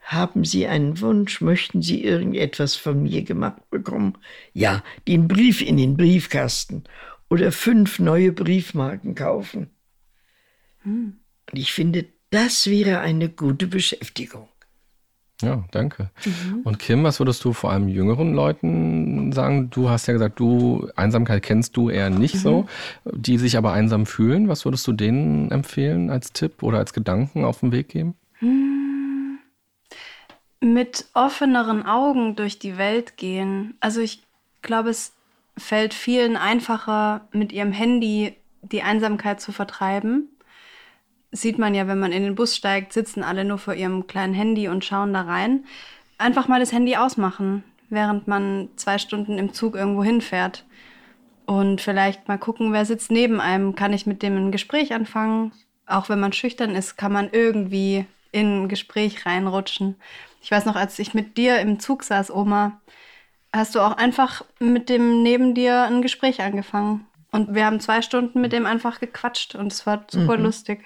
[0.05, 1.41] haben Sie einen Wunsch?
[1.41, 4.17] Möchten Sie irgendetwas von mir gemacht bekommen?
[4.53, 6.83] Ja, den Brief in den Briefkasten
[7.27, 9.71] oder fünf neue Briefmarken kaufen.
[10.83, 11.15] Hm.
[11.51, 14.47] Und ich finde, das wäre eine gute Beschäftigung.
[15.41, 16.11] Ja, danke.
[16.23, 16.61] Mhm.
[16.63, 19.69] Und Kim, was würdest du vor allem jüngeren Leuten sagen?
[19.69, 22.39] Du hast ja gesagt, du Einsamkeit kennst du eher nicht mhm.
[22.39, 22.65] so,
[23.11, 24.47] die sich aber einsam fühlen.
[24.47, 28.15] Was würdest du denen empfehlen als Tipp oder als Gedanken auf den Weg geben?
[28.39, 28.74] Mhm
[30.59, 33.75] mit offeneren Augen durch die Welt gehen.
[33.79, 34.23] Also ich
[34.61, 35.13] glaube, es
[35.57, 40.29] fällt vielen einfacher, mit ihrem Handy die Einsamkeit zu vertreiben.
[41.31, 44.33] Sieht man ja, wenn man in den Bus steigt, sitzen alle nur vor ihrem kleinen
[44.33, 45.65] Handy und schauen da rein.
[46.17, 50.65] Einfach mal das Handy ausmachen, während man zwei Stunden im Zug irgendwo hinfährt.
[51.45, 53.75] Und vielleicht mal gucken, wer sitzt neben einem.
[53.75, 55.51] Kann ich mit dem ein Gespräch anfangen?
[55.85, 59.95] Auch wenn man schüchtern ist, kann man irgendwie in ein Gespräch reinrutschen.
[60.45, 62.79] Ich weiß noch, als ich mit dir im Zug saß, Oma,
[63.51, 67.07] hast du auch einfach mit dem neben dir ein Gespräch angefangen.
[67.31, 70.43] Und wir haben zwei Stunden mit dem einfach gequatscht und es war super mhm.
[70.43, 70.85] lustig.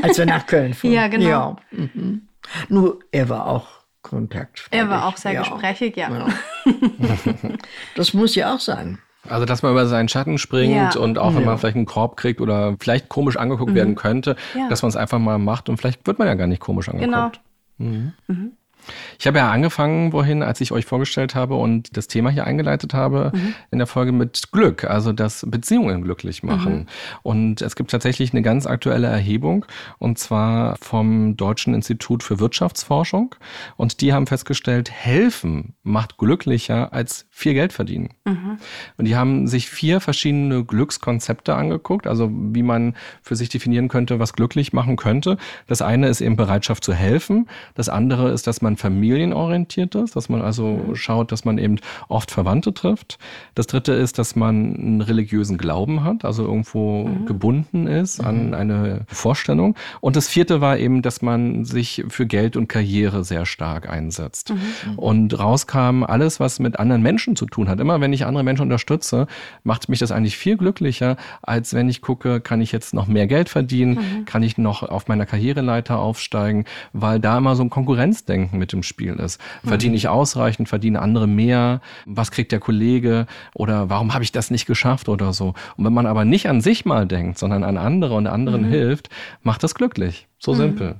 [0.00, 0.94] Als wir nach Köln fuhren.
[0.94, 1.58] ja, genau.
[1.70, 1.78] Ja.
[1.78, 2.28] Mhm.
[2.70, 3.66] Nur er war auch
[4.00, 4.80] kontaktfreudig.
[4.80, 5.40] Er war auch sehr ja.
[5.40, 6.08] gesprächig, ja.
[6.10, 6.26] ja.
[7.96, 9.00] das muss ja auch sein.
[9.28, 10.98] Also, dass man über seinen Schatten springt ja.
[10.98, 13.76] und auch wenn man vielleicht einen Korb kriegt oder vielleicht komisch angeguckt mhm.
[13.76, 14.36] werden könnte,
[14.70, 17.40] dass man es einfach mal macht und vielleicht wird man ja gar nicht komisch angeguckt.
[17.78, 18.52] Genau.
[18.86, 18.92] Mhm.
[18.92, 19.14] Mhm.
[19.18, 22.94] Ich habe ja angefangen, wohin, als ich euch vorgestellt habe und das Thema hier eingeleitet
[22.94, 23.54] habe, mhm.
[23.70, 26.74] in der Folge mit Glück, also das Beziehungen glücklich machen.
[26.74, 26.86] Mhm.
[27.22, 29.64] Und es gibt tatsächlich eine ganz aktuelle Erhebung
[29.98, 33.34] und zwar vom Deutschen Institut für Wirtschaftsforschung.
[33.76, 38.10] Und die haben festgestellt, helfen macht glücklicher als viel Geld verdienen.
[38.24, 38.58] Mhm.
[38.96, 44.18] Und die haben sich vier verschiedene Glückskonzepte angeguckt, also wie man für sich definieren könnte,
[44.18, 45.36] was glücklich machen könnte.
[45.66, 47.48] Das eine ist eben Bereitschaft zu helfen.
[47.74, 51.76] Das andere ist, dass man man familienorientiert ist, dass man also schaut, dass man eben
[52.08, 53.18] oft Verwandte trifft.
[53.54, 57.26] Das dritte ist, dass man einen religiösen Glauben hat, also irgendwo mhm.
[57.26, 58.54] gebunden ist an mhm.
[58.54, 59.76] eine Vorstellung.
[60.00, 64.50] Und das vierte war eben, dass man sich für Geld und Karriere sehr stark einsetzt.
[64.50, 64.98] Mhm.
[64.98, 67.80] Und rauskam alles, was mit anderen Menschen zu tun hat.
[67.80, 69.26] Immer wenn ich andere Menschen unterstütze,
[69.62, 73.26] macht mich das eigentlich viel glücklicher, als wenn ich gucke, kann ich jetzt noch mehr
[73.26, 74.24] Geld verdienen, mhm.
[74.24, 78.82] kann ich noch auf meiner Karriereleiter aufsteigen, weil da immer so ein Konkurrenzdenken mit im
[78.82, 79.40] Spiel ist.
[79.62, 81.80] Verdiene ich ausreichend, verdiene andere mehr?
[82.06, 83.26] Was kriegt der Kollege?
[83.52, 85.54] Oder warum habe ich das nicht geschafft oder so?
[85.76, 88.70] Und wenn man aber nicht an sich mal denkt, sondern an andere und anderen mhm.
[88.70, 89.10] hilft,
[89.42, 90.26] macht das glücklich.
[90.38, 90.58] So mhm.
[90.58, 90.96] simpel.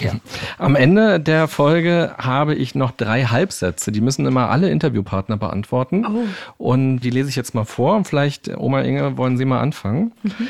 [0.00, 0.12] Ja.
[0.58, 3.92] Am Ende der Folge habe ich noch drei Halbsätze.
[3.92, 6.04] Die müssen immer alle Interviewpartner beantworten.
[6.06, 6.24] Oh.
[6.58, 8.04] Und die lese ich jetzt mal vor.
[8.04, 10.12] Vielleicht, Oma Inge, wollen Sie mal anfangen.
[10.22, 10.48] Mhm.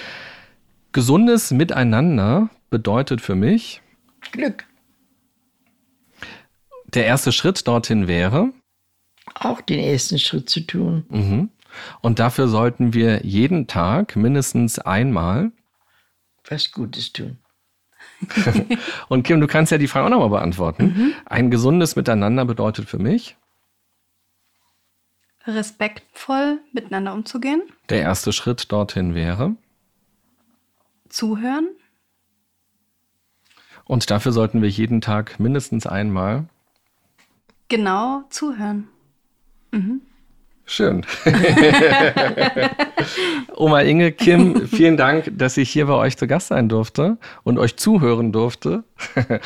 [0.92, 3.82] Gesundes Miteinander bedeutet für mich
[4.32, 4.64] Glück.
[6.96, 8.54] Der erste Schritt dorthin wäre?
[9.34, 11.04] Auch den ersten Schritt zu tun.
[11.10, 11.50] Mhm.
[12.00, 15.52] Und dafür sollten wir jeden Tag mindestens einmal
[16.48, 17.36] was Gutes tun.
[19.08, 20.84] und Kim, du kannst ja die Frage auch nochmal beantworten.
[20.84, 21.14] Mhm.
[21.26, 23.36] Ein gesundes Miteinander bedeutet für mich?
[25.44, 27.60] Respektvoll miteinander umzugehen.
[27.90, 29.54] Der erste Schritt dorthin wäre?
[31.10, 31.68] Zuhören.
[33.84, 36.48] Und dafür sollten wir jeden Tag mindestens einmal
[37.68, 38.88] Genau zuhören.
[39.72, 40.00] Mhm.
[40.68, 41.06] Schön.
[43.56, 47.58] Oma Inge, Kim, vielen Dank, dass ich hier bei euch zu Gast sein durfte und
[47.58, 48.82] euch zuhören durfte.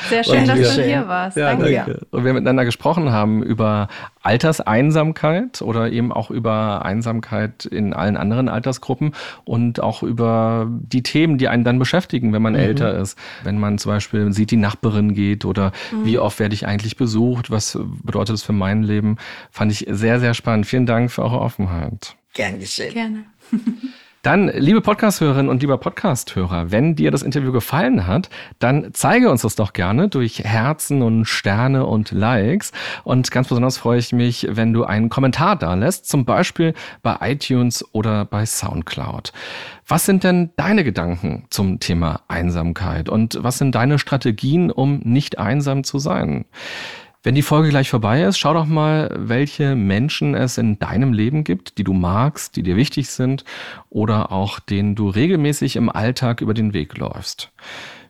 [0.09, 1.37] Sehr schön, dass wir, du hier warst.
[1.37, 1.75] Ja, danke.
[1.75, 2.07] danke.
[2.11, 3.89] Und wir miteinander gesprochen haben über
[4.23, 9.15] Alterseinsamkeit oder eben auch über Einsamkeit in allen anderen Altersgruppen
[9.45, 12.61] und auch über die Themen, die einen dann beschäftigen, wenn man mhm.
[12.61, 13.19] älter ist.
[13.45, 16.05] Wenn man zum Beispiel sieht, die Nachbarin geht oder mhm.
[16.05, 19.17] wie oft werde ich eigentlich besucht, was bedeutet das für mein Leben,
[19.51, 20.67] fand ich sehr, sehr spannend.
[20.67, 22.17] Vielen Dank für eure Offenheit.
[22.35, 22.93] Gern geschehen.
[22.93, 23.25] Gerne.
[24.23, 29.41] Dann, liebe Podcast-Hörerinnen und lieber Podcast-Hörer, wenn dir das Interview gefallen hat, dann zeige uns
[29.41, 32.73] das doch gerne durch Herzen und Sterne und Likes.
[33.03, 37.17] Und ganz besonders freue ich mich, wenn du einen Kommentar da lässt, zum Beispiel bei
[37.23, 39.33] iTunes oder bei Soundcloud.
[39.89, 45.39] Was sind denn deine Gedanken zum Thema Einsamkeit und was sind deine Strategien, um nicht
[45.39, 46.45] einsam zu sein?
[47.23, 51.45] Wenn die Folge gleich vorbei ist, schau doch mal, welche Menschen es in deinem Leben
[51.45, 53.45] gibt, die du magst, die dir wichtig sind
[53.91, 57.53] oder auch denen du regelmäßig im Alltag über den Weg läufst.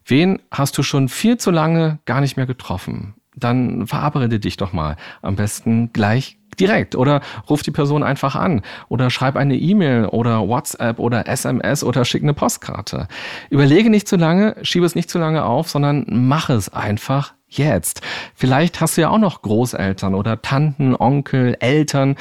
[0.04, 3.14] Wen hast du schon viel zu lange gar nicht mehr getroffen?
[3.34, 4.96] Dann verabrede dich doch mal.
[5.22, 10.46] Am besten gleich direkt oder ruf die Person einfach an oder schreib eine E-Mail oder
[10.46, 13.08] WhatsApp oder SMS oder schick eine Postkarte.
[13.50, 18.00] Überlege nicht zu lange, schiebe es nicht zu lange auf, sondern mach es einfach jetzt.
[18.34, 22.16] Vielleicht hast du ja auch noch Großeltern oder Tanten, Onkel, Eltern.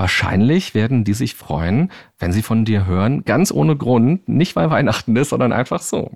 [0.00, 4.70] Wahrscheinlich werden die sich freuen, wenn sie von dir hören, ganz ohne Grund, nicht weil
[4.70, 6.12] Weihnachten ist, sondern einfach so.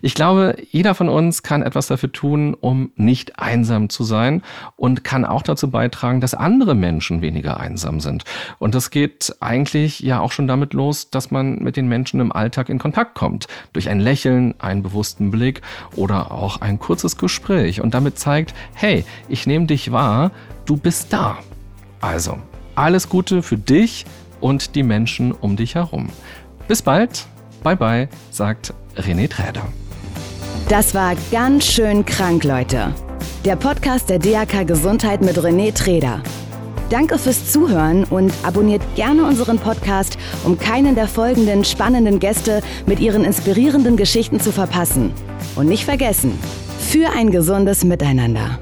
[0.00, 4.40] Ich glaube, jeder von uns kann etwas dafür tun, um nicht einsam zu sein
[4.76, 8.24] und kann auch dazu beitragen, dass andere Menschen weniger einsam sind.
[8.58, 12.32] Und das geht eigentlich ja auch schon damit los, dass man mit den Menschen im
[12.32, 13.46] Alltag in Kontakt kommt.
[13.74, 15.60] Durch ein Lächeln, einen bewussten Blick
[15.96, 20.30] oder auch ein kurzes Gespräch und damit zeigt, hey, ich nehme dich wahr,
[20.64, 21.36] du bist da.
[22.00, 22.38] Also,
[22.78, 24.06] alles Gute für dich
[24.40, 26.08] und die Menschen um dich herum.
[26.68, 27.26] Bis bald.
[27.62, 29.66] Bye bye, sagt René Träder.
[30.68, 32.94] Das war ganz schön krank, Leute.
[33.44, 36.22] Der Podcast der DAK Gesundheit mit René Träder.
[36.90, 43.00] Danke fürs Zuhören und abonniert gerne unseren Podcast, um keinen der folgenden spannenden Gäste mit
[43.00, 45.12] ihren inspirierenden Geschichten zu verpassen.
[45.56, 46.32] Und nicht vergessen,
[46.78, 48.58] für ein gesundes Miteinander.